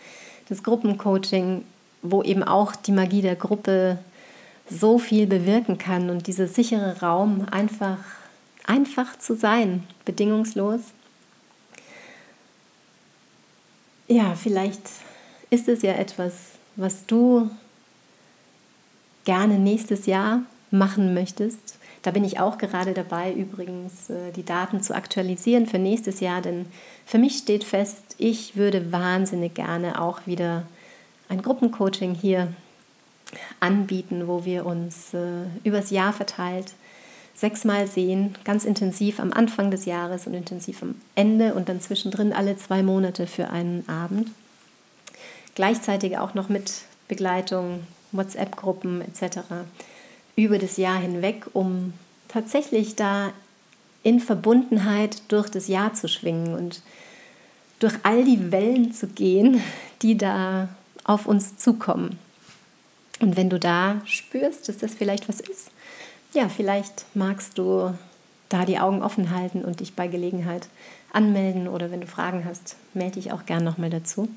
das 0.49 0.63
Gruppencoaching, 0.63 1.63
wo 2.01 2.23
eben 2.23 2.43
auch 2.43 2.75
die 2.75 2.91
Magie 2.91 3.21
der 3.21 3.35
Gruppe 3.35 3.99
so 4.69 4.99
viel 4.99 5.27
bewirken 5.27 5.77
kann 5.77 6.09
und 6.09 6.27
dieser 6.27 6.47
sichere 6.47 6.99
Raum 7.01 7.47
einfach 7.51 7.97
einfach 8.65 9.17
zu 9.17 9.35
sein, 9.35 9.83
bedingungslos. 10.05 10.81
Ja, 14.07 14.35
vielleicht 14.35 14.81
ist 15.49 15.67
es 15.67 15.81
ja 15.81 15.93
etwas, 15.93 16.33
was 16.75 17.05
du 17.05 17.49
gerne 19.25 19.59
nächstes 19.59 20.05
Jahr 20.05 20.41
machen 20.69 21.13
möchtest. 21.13 21.77
Da 22.01 22.11
bin 22.11 22.23
ich 22.23 22.39
auch 22.39 22.57
gerade 22.57 22.93
dabei, 22.93 23.31
übrigens 23.31 24.09
äh, 24.09 24.31
die 24.35 24.45
Daten 24.45 24.81
zu 24.81 24.95
aktualisieren 24.95 25.67
für 25.67 25.77
nächstes 25.77 26.19
Jahr, 26.19 26.41
denn 26.41 26.65
für 27.05 27.17
mich 27.17 27.37
steht 27.37 27.63
fest, 27.63 28.15
ich 28.17 28.55
würde 28.55 28.91
wahnsinnig 28.91 29.53
gerne 29.53 30.01
auch 30.01 30.25
wieder 30.25 30.63
ein 31.29 31.41
Gruppencoaching 31.41 32.15
hier 32.15 32.53
anbieten, 33.59 34.27
wo 34.27 34.45
wir 34.45 34.65
uns 34.65 35.13
äh, 35.13 35.45
übers 35.63 35.91
Jahr 35.91 36.13
verteilt 36.13 36.73
sechsmal 37.33 37.87
sehen, 37.87 38.35
ganz 38.43 38.65
intensiv 38.65 39.19
am 39.19 39.33
Anfang 39.33 39.71
des 39.71 39.85
Jahres 39.85 40.27
und 40.27 40.33
intensiv 40.33 40.83
am 40.83 40.95
Ende 41.15 41.53
und 41.53 41.69
dann 41.69 41.81
zwischendrin 41.81 42.33
alle 42.33 42.57
zwei 42.57 42.83
Monate 42.83 43.25
für 43.25 43.49
einen 43.49 43.87
Abend. 43.89 44.29
Gleichzeitig 45.55 46.17
auch 46.17 46.33
noch 46.33 46.49
mit 46.49 46.83
Begleitung, 47.07 47.81
WhatsApp-Gruppen 48.11 49.01
etc. 49.01 49.39
über 50.35 50.59
das 50.59 50.77
Jahr 50.77 50.99
hinweg, 50.99 51.45
um 51.53 51.93
tatsächlich 52.27 52.95
da 52.95 53.31
in 54.03 54.19
Verbundenheit 54.19 55.21
durch 55.27 55.49
das 55.49 55.67
Jahr 55.67 55.93
zu 55.93 56.07
schwingen 56.07 56.53
und 56.55 56.81
durch 57.79 57.93
all 58.03 58.23
die 58.23 58.51
Wellen 58.51 58.93
zu 58.93 59.07
gehen, 59.07 59.61
die 60.01 60.17
da 60.17 60.69
auf 61.03 61.25
uns 61.25 61.57
zukommen. 61.57 62.19
Und 63.19 63.37
wenn 63.37 63.49
du 63.49 63.59
da 63.59 64.01
spürst, 64.05 64.69
dass 64.69 64.77
das 64.77 64.93
vielleicht 64.95 65.29
was 65.29 65.39
ist, 65.39 65.71
ja, 66.33 66.49
vielleicht 66.49 67.05
magst 67.13 67.57
du 67.57 67.93
da 68.49 68.65
die 68.65 68.79
Augen 68.79 69.01
offen 69.01 69.31
halten 69.31 69.63
und 69.63 69.79
dich 69.79 69.95
bei 69.95 70.07
Gelegenheit 70.07 70.67
anmelden 71.13 71.67
oder 71.67 71.91
wenn 71.91 72.01
du 72.01 72.07
Fragen 72.07 72.45
hast, 72.45 72.75
melde 72.93 73.15
dich 73.15 73.31
auch 73.31 73.45
gern 73.45 73.63
nochmal 73.63 73.89
dazu. 73.89 74.29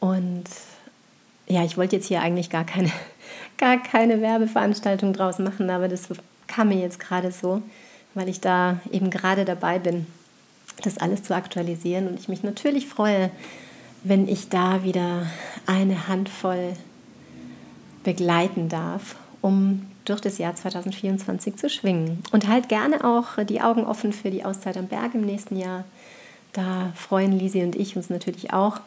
Und 0.00 0.44
ja, 1.46 1.64
ich 1.64 1.76
wollte 1.76 1.96
jetzt 1.96 2.06
hier 2.06 2.22
eigentlich 2.22 2.50
gar 2.50 2.64
keine, 2.64 2.90
gar 3.60 3.76
keine 3.82 4.20
Werbeveranstaltung 4.20 5.12
draus 5.12 5.38
machen, 5.38 5.70
aber 5.70 5.86
das 5.86 6.08
kam 6.46 6.68
mir 6.68 6.80
jetzt 6.80 6.98
gerade 6.98 7.30
so, 7.30 7.62
weil 8.14 8.28
ich 8.28 8.40
da 8.40 8.80
eben 8.90 9.10
gerade 9.10 9.44
dabei 9.44 9.78
bin, 9.78 10.06
das 10.82 10.98
alles 10.98 11.22
zu 11.22 11.34
aktualisieren 11.34 12.08
und 12.08 12.18
ich 12.18 12.28
mich 12.28 12.42
natürlich 12.42 12.86
freue, 12.86 13.30
wenn 14.02 14.26
ich 14.26 14.48
da 14.48 14.82
wieder 14.82 15.26
eine 15.66 16.08
Handvoll 16.08 16.72
begleiten 18.02 18.70
darf, 18.70 19.16
um 19.42 19.86
durch 20.06 20.22
das 20.22 20.38
Jahr 20.38 20.56
2024 20.56 21.56
zu 21.56 21.68
schwingen. 21.68 22.22
Und 22.32 22.48
halt 22.48 22.70
gerne 22.70 23.04
auch 23.04 23.44
die 23.44 23.60
Augen 23.60 23.84
offen 23.84 24.14
für 24.14 24.30
die 24.30 24.42
Auszeit 24.42 24.78
am 24.78 24.86
Berg 24.86 25.14
im 25.14 25.20
nächsten 25.20 25.56
Jahr. 25.56 25.84
Da 26.54 26.92
freuen 26.94 27.38
Lisi 27.38 27.62
und 27.62 27.76
ich 27.76 27.94
uns 27.94 28.08
natürlich 28.08 28.54
auch, 28.54 28.80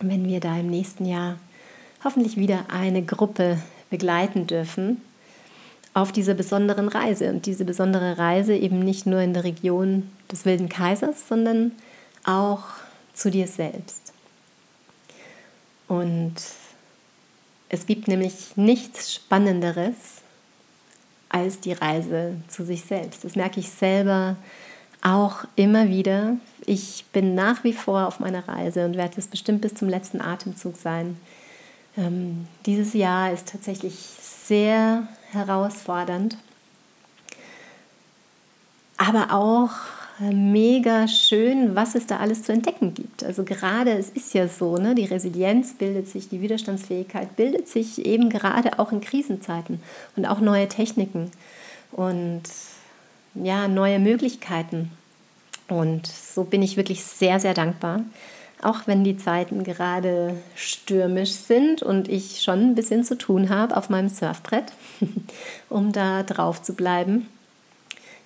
wenn 0.00 0.26
wir 0.26 0.40
da 0.40 0.58
im 0.58 0.66
nächsten 0.66 1.06
Jahr 1.06 1.36
hoffentlich 2.02 2.36
wieder 2.36 2.64
eine 2.68 3.02
Gruppe 3.02 3.58
begleiten 3.90 4.46
dürfen 4.46 5.02
auf 5.92 6.12
dieser 6.12 6.34
besonderen 6.34 6.88
Reise. 6.88 7.30
Und 7.30 7.46
diese 7.46 7.64
besondere 7.64 8.18
Reise 8.18 8.56
eben 8.56 8.78
nicht 8.78 9.06
nur 9.06 9.20
in 9.20 9.34
der 9.34 9.44
Region 9.44 10.10
des 10.30 10.44
Wilden 10.44 10.68
Kaisers, 10.68 11.28
sondern 11.28 11.72
auch 12.24 12.62
zu 13.12 13.30
dir 13.30 13.46
selbst. 13.46 14.12
Und 15.88 16.34
es 17.68 17.86
gibt 17.86 18.08
nämlich 18.08 18.56
nichts 18.56 19.12
Spannenderes, 19.14 20.22
als 21.28 21.60
die 21.60 21.72
Reise 21.72 22.34
zu 22.48 22.64
sich 22.64 22.84
selbst. 22.84 23.24
Das 23.24 23.36
merke 23.36 23.60
ich 23.60 23.70
selber 23.70 24.36
auch 25.02 25.44
immer 25.56 25.88
wieder. 25.88 26.36
Ich 26.66 27.04
bin 27.12 27.34
nach 27.34 27.64
wie 27.64 27.72
vor 27.72 28.06
auf 28.06 28.20
meiner 28.20 28.46
Reise 28.46 28.84
und 28.84 28.96
werde 28.96 29.14
es 29.18 29.28
bestimmt 29.28 29.62
bis 29.62 29.74
zum 29.74 29.88
letzten 29.88 30.20
Atemzug 30.20 30.76
sein. 30.76 31.16
Ähm, 32.00 32.46
dieses 32.64 32.94
Jahr 32.94 33.32
ist 33.32 33.48
tatsächlich 33.48 33.94
sehr 33.94 35.06
herausfordernd, 35.32 36.38
aber 38.96 39.32
auch 39.32 39.70
mega 40.20 41.08
schön, 41.08 41.74
was 41.74 41.94
es 41.94 42.06
da 42.06 42.18
alles 42.18 42.42
zu 42.42 42.52
entdecken 42.52 42.92
gibt. 42.94 43.24
Also 43.24 43.44
gerade, 43.44 43.92
es 43.92 44.10
ist 44.10 44.34
ja 44.34 44.48
so, 44.48 44.76
ne, 44.76 44.94
die 44.94 45.06
Resilienz 45.06 45.74
bildet 45.74 46.08
sich, 46.08 46.28
die 46.28 46.42
Widerstandsfähigkeit 46.42 47.36
bildet 47.36 47.68
sich 47.68 48.04
eben 48.04 48.28
gerade 48.28 48.78
auch 48.78 48.92
in 48.92 49.00
Krisenzeiten 49.00 49.80
und 50.16 50.26
auch 50.26 50.40
neue 50.40 50.68
Techniken 50.68 51.30
und 51.92 52.42
ja, 53.34 53.68
neue 53.68 53.98
Möglichkeiten. 53.98 54.90
Und 55.68 56.06
so 56.06 56.44
bin 56.44 56.62
ich 56.62 56.76
wirklich 56.76 57.04
sehr, 57.04 57.40
sehr 57.40 57.54
dankbar, 57.54 58.02
auch 58.62 58.86
wenn 58.86 59.04
die 59.04 59.16
Zeiten 59.16 59.64
gerade 59.64 60.36
stürmisch 60.54 61.32
sind 61.32 61.82
und 61.82 62.08
ich 62.08 62.42
schon 62.42 62.60
ein 62.60 62.74
bisschen 62.74 63.04
zu 63.04 63.16
tun 63.16 63.48
habe 63.48 63.76
auf 63.76 63.88
meinem 63.88 64.08
Surfbrett, 64.08 64.72
um 65.68 65.92
da 65.92 66.22
drauf 66.22 66.62
zu 66.62 66.74
bleiben. 66.74 67.26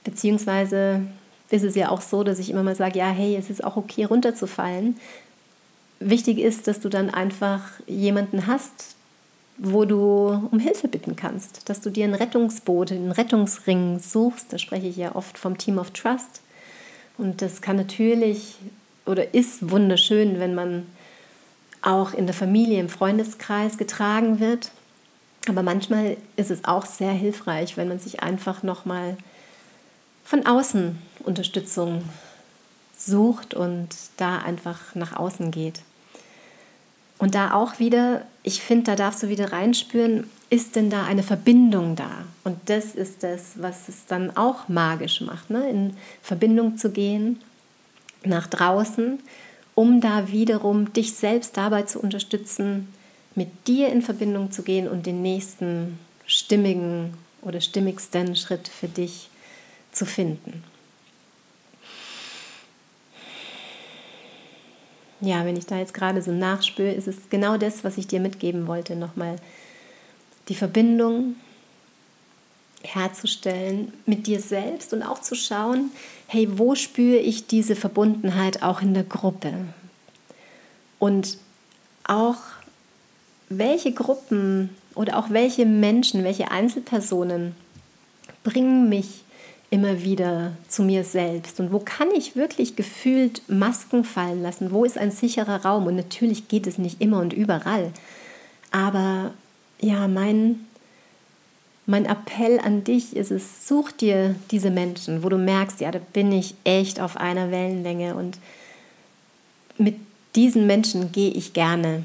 Beziehungsweise 0.03 1.03
ist 1.51 1.62
es 1.62 1.75
ja 1.75 1.88
auch 1.90 2.01
so, 2.01 2.25
dass 2.25 2.38
ich 2.38 2.51
immer 2.51 2.62
mal 2.62 2.75
sage, 2.75 2.99
ja, 2.99 3.09
hey, 3.09 3.37
es 3.37 3.51
ist 3.51 3.62
auch 3.62 3.77
okay 3.77 4.05
runterzufallen. 4.05 4.97
Wichtig 6.01 6.38
ist, 6.38 6.66
dass 6.66 6.81
du 6.81 6.88
dann 6.88 7.11
einfach 7.11 7.61
jemanden 7.87 8.47
hast, 8.47 8.97
wo 9.57 9.85
du 9.85 10.49
um 10.51 10.59
Hilfe 10.59 10.88
bitten 10.88 11.14
kannst, 11.14 11.68
dass 11.68 11.81
du 11.81 11.90
dir 11.90 12.05
ein 12.05 12.14
Rettungsboot, 12.14 12.90
einen 12.90 13.12
Rettungsring 13.12 14.01
suchst. 14.01 14.53
Da 14.53 14.59
spreche 14.59 14.88
ich 14.88 14.97
ja 14.97 15.14
oft 15.14 15.38
vom 15.38 15.57
Team 15.59 15.79
of 15.79 15.92
Trust. 15.92 16.40
Und 17.16 17.40
das 17.40 17.62
kann 17.62 17.77
natürlich 17.77 18.57
oder 19.07 19.35
ist 19.35 19.71
wunderschön, 19.71 20.40
wenn 20.40 20.55
man 20.55 20.87
auch 21.83 22.14
in 22.14 22.27
der 22.27 22.35
Familie, 22.35 22.81
im 22.81 22.88
Freundeskreis 22.88 23.77
getragen 23.77 24.40
wird. 24.40 24.71
Aber 25.49 25.62
manchmal 25.62 26.17
ist 26.37 26.51
es 26.51 26.64
auch 26.64 26.87
sehr 26.87 27.12
hilfreich, 27.12 27.77
wenn 27.77 27.88
man 27.88 27.99
sich 27.99 28.23
einfach 28.23 28.62
nochmal 28.62 29.17
von 30.25 30.47
außen 30.47 30.99
Unterstützung 31.25 32.03
sucht 32.97 33.53
und 33.53 33.88
da 34.17 34.38
einfach 34.38 34.95
nach 34.95 35.14
außen 35.14 35.51
geht. 35.51 35.83
Und 37.19 37.35
da 37.35 37.53
auch 37.53 37.79
wieder, 37.79 38.23
ich 38.43 38.62
finde, 38.62 38.85
da 38.85 38.97
darfst 38.97 39.23
du 39.23 39.29
wieder 39.29 39.53
reinspüren, 39.53 40.29
ist 40.51 40.77
denn 40.77 40.90
da 40.90 41.05
eine 41.05 41.23
Verbindung 41.23 41.97
da? 41.97 42.11
Und 42.43 42.59
das 42.67 42.95
ist 42.95 43.23
das, 43.23 43.53
was 43.57 43.88
es 43.88 44.07
dann 44.07 44.37
auch 44.37 44.69
magisch 44.69 45.21
macht, 45.21 45.51
ne? 45.51 45.69
in 45.69 45.97
Verbindung 46.23 46.77
zu 46.77 46.90
gehen 46.90 47.40
nach 48.27 48.47
draußen, 48.47 49.19
um 49.75 50.01
da 50.01 50.31
wiederum 50.31 50.93
dich 50.93 51.15
selbst 51.15 51.57
dabei 51.57 51.83
zu 51.83 52.01
unterstützen, 52.01 52.89
mit 53.35 53.49
dir 53.67 53.89
in 53.89 54.03
Verbindung 54.03 54.53
zu 54.53 54.63
gehen 54.63 54.89
und 54.89 55.07
den 55.07 55.23
nächsten 55.23 55.99
stimmigen 56.27 57.15
oder 57.43 57.61
stimmigsten 57.61 58.37
Schritt 58.37 58.69
für 58.69 58.89
dich 58.89 59.29
zu 59.93 60.07
finden. 60.07 60.63
ja, 65.27 65.45
wenn 65.45 65.57
ich 65.57 65.67
da 65.67 65.79
jetzt 65.79 65.95
gerade 65.95 66.23
so 66.23 66.33
nachspüre, 66.33 66.93
ist 66.93 67.09
es 67.09 67.31
genau 67.31 67.57
das, 67.57 67.85
was 67.85 67.99
ich 67.99 68.07
dir 68.07 68.21
mitgeben 68.21 68.67
wollte, 68.67 68.97
nochmal 68.97 69.37
die 70.49 70.55
Verbindung 70.55 71.37
herzustellen 72.85 73.92
mit 74.07 74.27
dir 74.27 74.40
selbst 74.40 74.92
und 74.92 75.03
auch 75.03 75.20
zu 75.20 75.35
schauen, 75.35 75.90
hey, 76.27 76.49
wo 76.59 76.75
spüre 76.75 77.18
ich 77.18 77.47
diese 77.47 77.77
Verbundenheit 77.77 78.62
auch 78.62 78.83
in 78.83 78.94
der 78.94 79.05
Gruppe? 79.05 79.53
Und 80.99 81.38
auch 82.05 82.37
welche 83.49 83.92
Gruppen 83.92 84.70
oder 84.94 85.18
auch 85.18 85.31
welche 85.31 85.66
Menschen, 85.66 86.25
welche 86.25 86.51
Einzelpersonen 86.51 87.55
bringen 88.42 88.88
mich 88.88 89.25
immer 89.70 90.03
wieder 90.03 90.53
zu 90.68 90.85
mir 90.85 91.03
selbst 91.03 91.59
und 91.59 91.73
wo 91.73 91.81
kann 91.81 92.09
ich 92.12 92.37
wirklich 92.37 92.77
gefühlt 92.77 93.42
Masken 93.49 94.05
fallen 94.05 94.42
lassen? 94.42 94.70
Wo 94.70 94.85
ist 94.85 94.97
ein 94.97 95.11
sicherer 95.11 95.64
Raum? 95.64 95.87
Und 95.87 95.97
natürlich 95.97 96.47
geht 96.47 96.68
es 96.68 96.79
nicht 96.79 97.01
immer 97.01 97.18
und 97.18 97.33
überall. 97.33 97.92
Aber 98.70 99.33
ja, 99.81 100.07
mein, 100.07 100.66
mein 101.87 102.07
Appell 102.07 102.59
an 102.61 102.85
dich 102.85 103.14
ist 103.14 103.31
es, 103.31 103.68
such 103.68 103.92
dir 103.92 104.35
diese 104.51 104.70
Menschen, 104.70 105.23
wo 105.23 105.29
du 105.29 105.37
merkst, 105.37 105.81
ja, 105.81 105.90
da 105.90 106.01
bin 106.12 106.33
ich 106.33 106.55
echt 106.64 107.01
auf 107.01 107.16
einer 107.16 107.51
Wellenlänge 107.51 108.14
und 108.14 108.38
mit 109.77 109.97
diesen 110.35 110.66
Menschen 110.66 111.12
gehe 111.12 111.31
ich 111.31 111.53
gerne 111.53 112.05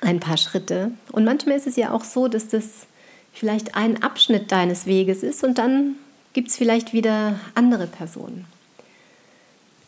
ein 0.00 0.20
paar 0.20 0.36
Schritte. 0.36 0.90
Und 1.12 1.24
manchmal 1.24 1.56
ist 1.56 1.66
es 1.66 1.76
ja 1.76 1.92
auch 1.92 2.04
so, 2.04 2.28
dass 2.28 2.48
das 2.48 2.86
vielleicht 3.32 3.76
ein 3.76 4.02
Abschnitt 4.02 4.50
deines 4.50 4.86
Weges 4.86 5.22
ist 5.22 5.44
und 5.44 5.58
dann 5.58 5.96
gibt 6.32 6.48
es 6.48 6.56
vielleicht 6.56 6.92
wieder 6.92 7.38
andere 7.54 7.86
Personen. 7.86 8.46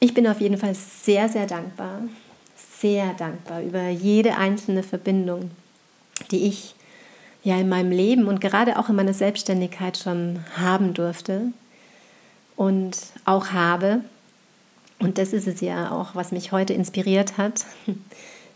Ich 0.00 0.14
bin 0.14 0.26
auf 0.26 0.40
jeden 0.40 0.58
Fall 0.58 0.74
sehr, 0.74 1.28
sehr 1.28 1.46
dankbar, 1.46 2.02
sehr 2.80 3.12
dankbar 3.14 3.62
über 3.62 3.88
jede 3.88 4.36
einzelne 4.36 4.82
Verbindung, 4.82 5.50
die 6.30 6.46
ich 6.46 6.74
ja 7.44 7.56
in 7.56 7.68
meinem 7.68 7.90
Leben 7.90 8.26
und 8.26 8.40
gerade 8.40 8.78
auch 8.78 8.88
in 8.88 8.96
meiner 8.96 9.14
Selbstständigkeit 9.14 9.96
schon 9.96 10.40
haben 10.56 10.94
durfte 10.94 11.52
und 12.56 12.96
auch 13.24 13.52
habe. 13.52 14.00
Und 14.98 15.18
das 15.18 15.32
ist 15.32 15.46
es 15.46 15.60
ja 15.60 15.92
auch, 15.92 16.14
was 16.14 16.32
mich 16.32 16.50
heute 16.50 16.72
inspiriert 16.72 17.38
hat, 17.38 17.66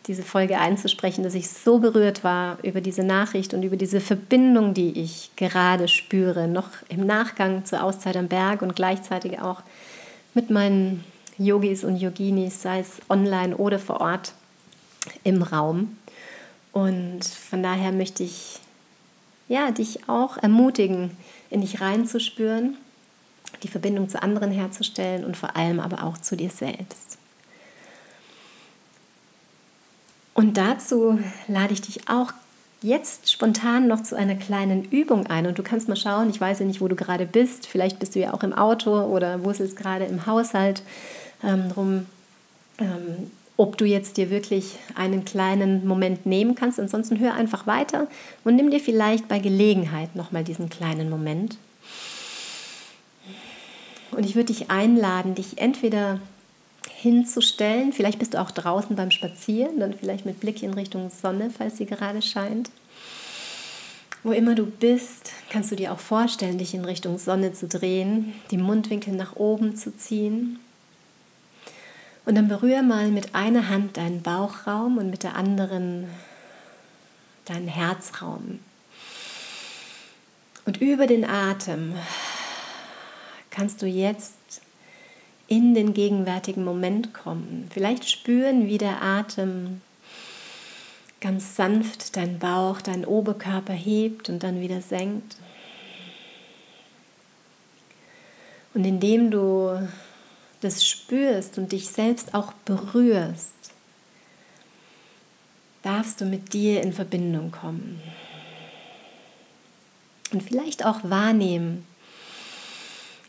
diese 0.07 0.25
Folge 0.25 0.59
einzusprechen, 0.59 1.23
dass 1.23 1.35
ich 1.35 1.49
so 1.49 1.79
berührt 1.79 2.25
war 2.25 2.59
über 2.65 2.81
diese 2.81 3.05
Nachricht 3.05 3.55
und 3.55 3.63
über 3.63 3.77
diese 3.77 4.01
Verbindung, 4.01 4.75
die 4.75 5.01
ich 5.01 5.31
gerade 5.37 5.87
spüre, 5.87 6.49
noch 6.49 6.69
im 6.89 7.07
Nachgang 7.07 7.65
zur 7.65 7.85
Auszeit 7.85 8.17
am 8.17 8.27
Berg 8.27 8.63
und 8.63 8.75
gleichzeitig 8.75 9.41
auch 9.41 9.63
mit 10.35 10.51
meinen 10.51 11.05
Yogis 11.39 11.85
und 11.85 11.97
Yoginis, 11.97 12.63
sei 12.63 12.81
es 12.81 13.01
online 13.09 13.57
oder 13.57 13.79
vor 13.79 14.01
Ort 14.01 14.33
im 15.23 15.43
Raum. 15.43 15.97
Und 16.73 17.25
von 17.25 17.63
daher 17.63 17.93
möchte 17.93 18.25
ich 18.25 18.59
ja, 19.53 19.71
dich 19.71 20.09
auch 20.09 20.39
ermutigen, 20.39 21.11
in 21.51 21.61
dich 21.61 21.83
reinzuspüren, 21.83 22.79
die 23.63 23.69
Verbindung 23.69 24.09
zu 24.09 24.23
anderen 24.23 24.51
herzustellen 24.51 25.27
und 25.27 25.37
vor 25.37 25.57
allem 25.57 25.79
aber 25.79 26.05
auch 26.05 26.17
zu 26.17 26.37
dir 26.37 26.49
selbst. 26.49 27.19
Und 30.33 30.57
dazu 30.57 31.19
lade 31.49 31.75
ich 31.75 31.83
dich 31.83 32.09
auch 32.09 32.33
jetzt 32.81 33.31
spontan 33.31 33.89
noch 33.89 34.03
zu 34.03 34.17
einer 34.17 34.37
kleinen 34.37 34.85
Übung 34.85 35.27
ein. 35.27 35.47
Und 35.47 35.59
du 35.59 35.63
kannst 35.63 35.87
mal 35.87 35.97
schauen, 35.97 36.31
ich 36.31 36.41
weiß 36.41 36.61
ja 36.61 36.65
nicht, 36.65 36.81
wo 36.81 36.89
du 36.89 36.97
gerade 36.97 37.27
bist. 37.27 37.67
Vielleicht 37.67 37.99
bist 37.99 38.15
du 38.15 38.21
ja 38.21 38.33
auch 38.33 38.43
im 38.43 38.55
Auto 38.55 39.03
oder 39.03 39.45
wusselst 39.45 39.77
gerade 39.77 40.07
im 40.07 40.25
Haushalt 40.25 40.83
ähm, 41.45 41.71
rum, 41.77 42.07
ähm, 42.79 43.31
ob 43.63 43.79
du 43.79 43.85
jetzt 43.85 44.17
dir 44.17 44.29
wirklich 44.29 44.75
einen 44.97 45.25
kleinen 45.25 45.87
Moment 45.87 46.27
nehmen 46.27 46.57
kannst. 46.57 46.81
Ansonsten 46.81 47.21
hör 47.21 47.35
einfach 47.35 47.65
weiter 47.69 48.09
und 48.43 48.57
nimm 48.57 48.73
dir 48.73 48.81
vielleicht 48.81 49.29
bei 49.29 49.39
Gelegenheit 49.39 50.17
nochmal 50.17 50.43
diesen 50.43 50.69
kleinen 50.69 51.09
Moment. 51.09 51.59
Und 54.11 54.27
ich 54.27 54.35
würde 54.35 54.53
dich 54.53 54.69
einladen, 54.73 55.37
dich 55.37 55.59
entweder 55.59 56.19
hinzustellen. 56.91 57.93
Vielleicht 57.93 58.19
bist 58.19 58.35
du 58.35 58.41
auch 58.41 58.51
draußen 58.51 58.97
beim 58.97 59.13
Spazieren, 59.13 59.79
dann 59.79 59.95
vielleicht 59.95 60.27
mit 60.27 60.41
Blick 60.41 60.65
in 60.65 60.75
Richtung 60.75 61.09
Sonne, 61.11 61.49
falls 61.57 61.77
sie 61.77 61.87
gerade 61.87 62.21
scheint. 62.21 62.69
Wo 64.25 64.33
immer 64.33 64.57
du 64.57 64.67
bist, 64.67 65.31
kannst 65.51 65.71
du 65.71 65.77
dir 65.77 65.93
auch 65.93 66.01
vorstellen, 66.01 66.59
dich 66.59 66.75
in 66.75 66.85
Richtung 66.85 67.17
Sonne 67.17 67.53
zu 67.53 67.69
drehen, 67.69 68.33
die 68.51 68.59
Mundwinkel 68.59 69.15
nach 69.15 69.37
oben 69.37 69.77
zu 69.77 69.97
ziehen. 69.97 70.59
Und 72.25 72.37
dann 72.37 72.49
berühre 72.49 72.83
mal 72.83 73.09
mit 73.09 73.35
einer 73.35 73.69
Hand 73.69 73.97
deinen 73.97 74.23
Bauchraum 74.23 74.99
und 74.99 75.11
mit 75.11 75.23
der 75.25 75.35
anderen 75.35 76.07
deinen 77.45 77.69
Herzraum. 77.69 78.61
Und 80.65 80.81
über 80.81 81.07
den 81.07 81.25
Atem 81.25 81.95
kannst 83.51 83.83
du 83.83 83.87
jetzt 83.87 84.63
in 85.49 85.75
den 85.75 85.93
gegenwärtigen 85.93 86.65
Moment 86.65 87.13
kommen. 87.13 87.69
Vielleicht 87.71 88.09
spüren, 88.09 88.69
wie 88.69 88.79
der 88.79 89.03
Atem 89.03 89.81
ganz 91.21 91.57
sanft 91.57 92.17
deinen 92.17 92.39
Bauch, 92.39 92.81
deinen 92.81 93.05
Oberkörper 93.05 93.73
hebt 93.73 94.29
und 94.29 94.43
dann 94.43 94.61
wieder 94.61 94.81
senkt. 94.81 95.37
Und 98.75 98.85
indem 98.85 99.31
du 99.31 99.89
das 100.63 100.87
spürst 100.87 101.59
und 101.59 101.73
dich 101.73 101.89
selbst 101.89 102.35
auch 102.35 102.53
berührst, 102.65 103.53
darfst 105.83 106.21
du 106.21 106.25
mit 106.25 106.53
dir 106.53 106.83
in 106.83 106.93
Verbindung 106.93 107.51
kommen. 107.51 108.01
Und 110.33 110.43
vielleicht 110.43 110.87
auch 110.87 111.01
wahrnehmen, 111.03 111.85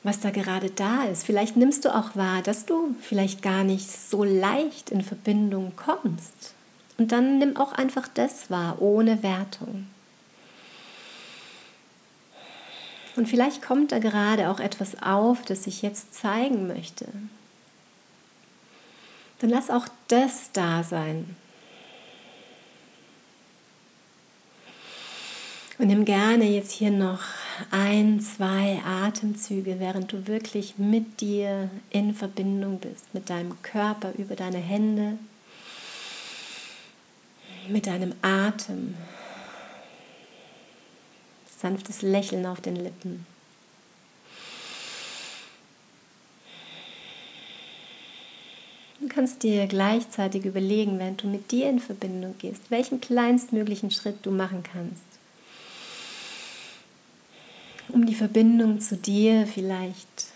was 0.03 0.19
da 0.19 0.29
gerade 0.29 0.69
da 0.69 1.03
ist. 1.05 1.25
Vielleicht 1.25 1.57
nimmst 1.57 1.85
du 1.85 1.95
auch 1.95 2.15
wahr, 2.15 2.41
dass 2.43 2.65
du 2.65 2.95
vielleicht 3.01 3.41
gar 3.41 3.63
nicht 3.63 3.89
so 3.89 4.23
leicht 4.23 4.91
in 4.91 5.01
Verbindung 5.01 5.73
kommst. 5.75 6.53
Und 6.97 7.11
dann 7.11 7.39
nimm 7.39 7.57
auch 7.57 7.73
einfach 7.73 8.07
das 8.07 8.51
wahr, 8.51 8.81
ohne 8.81 9.23
Wertung. 9.23 9.87
Und 13.15 13.27
vielleicht 13.27 13.61
kommt 13.61 13.91
da 13.91 13.99
gerade 13.99 14.49
auch 14.49 14.59
etwas 14.59 15.01
auf, 15.01 15.43
das 15.43 15.67
ich 15.67 15.81
jetzt 15.81 16.15
zeigen 16.15 16.67
möchte. 16.67 17.07
Dann 19.39 19.49
lass 19.49 19.69
auch 19.69 19.87
das 20.07 20.51
da 20.53 20.83
sein. 20.83 21.35
Und 25.77 25.87
nimm 25.87 26.05
gerne 26.05 26.45
jetzt 26.45 26.71
hier 26.71 26.91
noch 26.91 27.19
ein, 27.71 28.21
zwei 28.21 28.81
Atemzüge, 28.85 29.79
während 29.79 30.11
du 30.11 30.27
wirklich 30.27 30.77
mit 30.77 31.19
dir 31.19 31.69
in 31.89 32.13
Verbindung 32.13 32.79
bist, 32.79 33.13
mit 33.13 33.29
deinem 33.29 33.61
Körper 33.63 34.13
über 34.17 34.35
deine 34.35 34.59
Hände, 34.59 35.17
mit 37.67 37.87
deinem 37.87 38.13
Atem. 38.21 38.95
Sanftes 41.63 42.03
Lächeln 42.03 42.45
auf 42.45 42.61
den 42.61 42.75
Lippen. 42.75 43.25
Du 49.01 49.07
kannst 49.07 49.41
dir 49.41 49.65
gleichzeitig 49.65 50.45
überlegen, 50.45 50.99
wenn 50.99 51.17
du 51.17 51.27
mit 51.27 51.49
dir 51.49 51.69
in 51.69 51.79
Verbindung 51.79 52.35
gehst, 52.37 52.69
welchen 52.69 53.01
kleinstmöglichen 53.01 53.89
Schritt 53.89 54.17
du 54.23 54.29
machen 54.29 54.61
kannst 54.61 55.01
um 57.93 58.05
die 58.05 58.15
Verbindung 58.15 58.79
zu 58.79 58.97
dir 58.97 59.47
vielleicht 59.47 60.27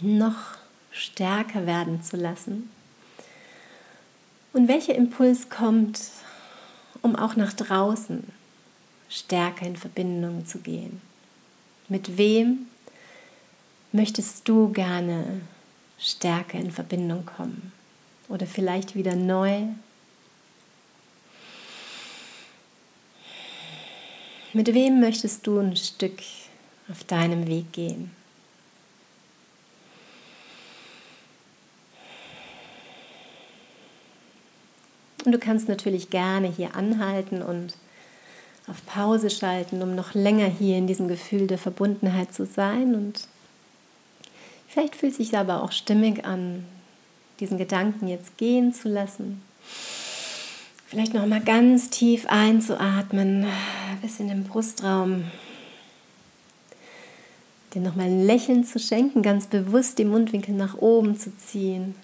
noch 0.00 0.56
stärker 0.90 1.66
werden 1.66 2.02
zu 2.02 2.16
lassen. 2.16 2.68
Und 4.52 4.68
welcher 4.68 4.94
Impuls 4.94 5.48
kommt, 5.48 6.00
um 7.00 7.16
auch 7.16 7.36
nach 7.36 7.52
draußen 7.52 8.24
stärker 9.12 9.66
in 9.66 9.76
Verbindung 9.76 10.46
zu 10.46 10.58
gehen? 10.58 11.02
Mit 11.88 12.16
wem 12.16 12.66
möchtest 13.92 14.48
du 14.48 14.72
gerne 14.72 15.42
stärker 15.98 16.58
in 16.58 16.70
Verbindung 16.70 17.26
kommen? 17.26 17.72
Oder 18.28 18.46
vielleicht 18.46 18.94
wieder 18.94 19.14
neu 19.14 19.66
Mit 24.54 24.74
wem 24.74 25.00
möchtest 25.00 25.46
du 25.46 25.58
ein 25.58 25.76
Stück 25.76 26.18
auf 26.90 27.04
deinem 27.04 27.46
Weg 27.46 27.72
gehen? 27.72 28.10
Und 35.24 35.32
du 35.32 35.38
kannst 35.38 35.68
natürlich 35.68 36.10
gerne 36.10 36.48
hier 36.48 36.74
anhalten 36.74 37.40
und 37.40 37.76
auf 38.66 38.84
Pause 38.86 39.30
schalten, 39.30 39.82
um 39.82 39.94
noch 39.94 40.14
länger 40.14 40.46
hier 40.46 40.76
in 40.76 40.86
diesem 40.86 41.08
Gefühl 41.08 41.46
der 41.46 41.58
Verbundenheit 41.58 42.32
zu 42.32 42.46
sein. 42.46 42.94
Und 42.94 43.26
vielleicht 44.68 44.96
fühlt 44.96 45.12
es 45.12 45.18
sich 45.18 45.36
aber 45.36 45.62
auch 45.62 45.72
stimmig 45.72 46.24
an, 46.24 46.64
diesen 47.40 47.58
Gedanken 47.58 48.08
jetzt 48.08 48.36
gehen 48.36 48.72
zu 48.72 48.88
lassen. 48.88 49.42
Vielleicht 50.86 51.14
noch 51.14 51.26
mal 51.26 51.40
ganz 51.40 51.88
tief 51.90 52.26
einzuatmen, 52.26 53.46
bis 54.02 54.20
in 54.20 54.28
den 54.28 54.44
Brustraum. 54.44 55.24
Dir 57.72 57.80
noch 57.80 57.96
mal 57.96 58.04
ein 58.04 58.26
Lächeln 58.26 58.64
zu 58.64 58.78
schenken, 58.78 59.22
ganz 59.22 59.46
bewusst 59.46 59.98
die 59.98 60.04
Mundwinkel 60.04 60.54
nach 60.54 60.76
oben 60.76 61.18
zu 61.18 61.34
ziehen. 61.38 61.94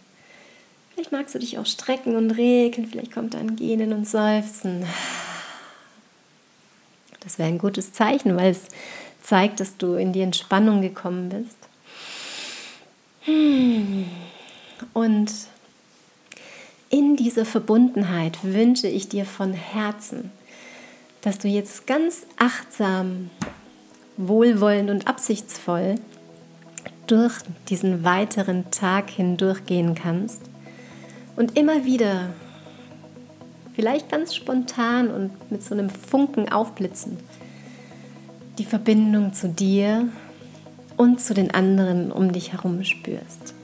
Vielleicht 0.95 1.13
magst 1.13 1.35
du 1.35 1.39
dich 1.39 1.59
auch 1.59 1.67
strecken 1.67 2.17
und 2.17 2.31
regeln, 2.31 2.89
vielleicht 2.89 3.13
kommt 3.13 3.37
ein 3.37 3.55
Gähnen 3.57 3.93
und 3.93 4.09
Seufzen. 4.09 4.85
Das 7.21 7.39
wäre 7.39 7.49
ein 7.49 7.59
gutes 7.59 7.93
Zeichen, 7.93 8.37
weil 8.37 8.53
es 8.53 8.69
zeigt, 9.23 9.61
dass 9.61 9.77
du 9.77 9.95
in 9.95 10.13
die 10.13 10.23
Entspannung 10.23 10.81
gekommen 10.81 11.29
bist. 11.29 11.59
Und 14.95 15.33
in 16.91 17.17
dieser 17.17 17.45
Verbundenheit 17.45 18.39
wünsche 18.43 18.89
ich 18.89 19.09
dir 19.09 19.27
von 19.27 19.53
Herzen, 19.53 20.31
dass 21.21 21.39
du 21.39 21.49
jetzt 21.49 21.87
ganz 21.87 22.27
achtsam, 22.39 23.31
wohlwollend 24.17 24.91
und 24.91 25.07
absichtsvoll 25.07 25.97
durch 27.07 27.35
diesen 27.69 28.05
weiteren 28.05 28.71
Tag 28.71 29.11
hindurchgehen 29.11 29.95
kannst 29.95 30.43
und 31.37 31.59
immer 31.59 31.85
wieder, 31.85 32.31
vielleicht 33.79 34.11
ganz 34.11 34.35
spontan 34.35 35.09
und 35.09 35.53
mit 35.53 35.63
so 35.63 35.73
einem 35.73 35.89
Funken 35.89 36.49
aufblitzen, 36.51 37.17
die 38.59 38.65
Verbindung 38.65 39.33
zu 39.33 39.49
dir 39.49 40.09
und 40.97 41.21
zu 41.21 41.33
den 41.33 41.53
anderen 41.53 42.11
um 42.11 42.33
dich 42.33 42.53
herum 42.53 42.83
spürst. 42.83 43.55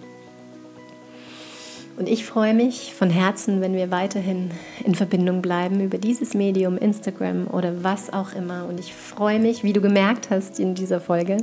Und 1.97 2.09
ich 2.09 2.25
freue 2.25 2.55
mich 2.55 2.95
von 2.95 3.11
Herzen, 3.11 3.61
wenn 3.61 3.75
wir 3.75 3.91
weiterhin 3.91 4.53
in 4.85 4.95
Verbindung 4.95 5.43
bleiben 5.43 5.81
über 5.81 5.99
dieses 5.99 6.35
Medium, 6.35 6.79
Instagram 6.79 7.49
oder 7.49 7.83
was 7.83 8.13
auch 8.13 8.37
immer. 8.37 8.67
Und 8.69 8.79
ich 8.79 8.95
freue 8.95 9.41
mich, 9.41 9.65
wie 9.65 9.73
du 9.73 9.81
gemerkt 9.81 10.31
hast 10.31 10.61
in 10.61 10.77
dieser 10.77 11.01
Folge, 11.01 11.39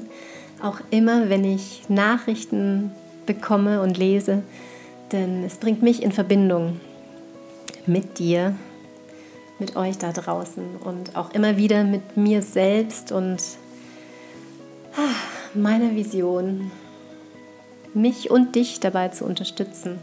auch 0.64 0.80
immer, 0.92 1.28
wenn 1.28 1.44
ich 1.44 1.90
Nachrichten 1.90 2.92
bekomme 3.26 3.82
und 3.82 3.98
lese, 3.98 4.44
denn 5.12 5.44
es 5.44 5.56
bringt 5.56 5.84
mich 5.84 6.02
in 6.02 6.14
Verbindung 6.14 6.80
mit 7.92 8.20
dir, 8.20 8.56
mit 9.60 9.76
euch 9.76 9.98
da 9.98 10.12
draußen 10.12 10.78
und 10.84 11.16
auch 11.16 11.34
immer 11.34 11.58
wieder 11.58 11.84
mit 11.84 12.18
mir 12.18 12.42
selbst 12.42 13.12
und 13.12 13.42
ah, 14.96 15.16
meiner 15.54 15.96
Vision, 15.96 16.72
mich 17.94 18.32
und 18.32 18.56
dich 18.56 18.80
dabei 18.80 19.10
zu 19.10 19.26
unterstützen, 19.26 20.00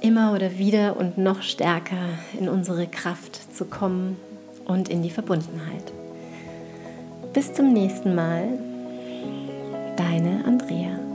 immer 0.00 0.32
oder 0.32 0.58
wieder 0.58 0.96
und 0.96 1.18
noch 1.18 1.42
stärker 1.42 2.08
in 2.38 2.48
unsere 2.48 2.86
Kraft 2.86 3.54
zu 3.54 3.66
kommen 3.66 4.16
und 4.64 4.88
in 4.88 5.02
die 5.02 5.10
Verbundenheit. 5.10 5.92
Bis 7.34 7.52
zum 7.52 7.72
nächsten 7.72 8.14
Mal, 8.14 8.58
deine 9.96 10.44
Andrea. 10.46 11.09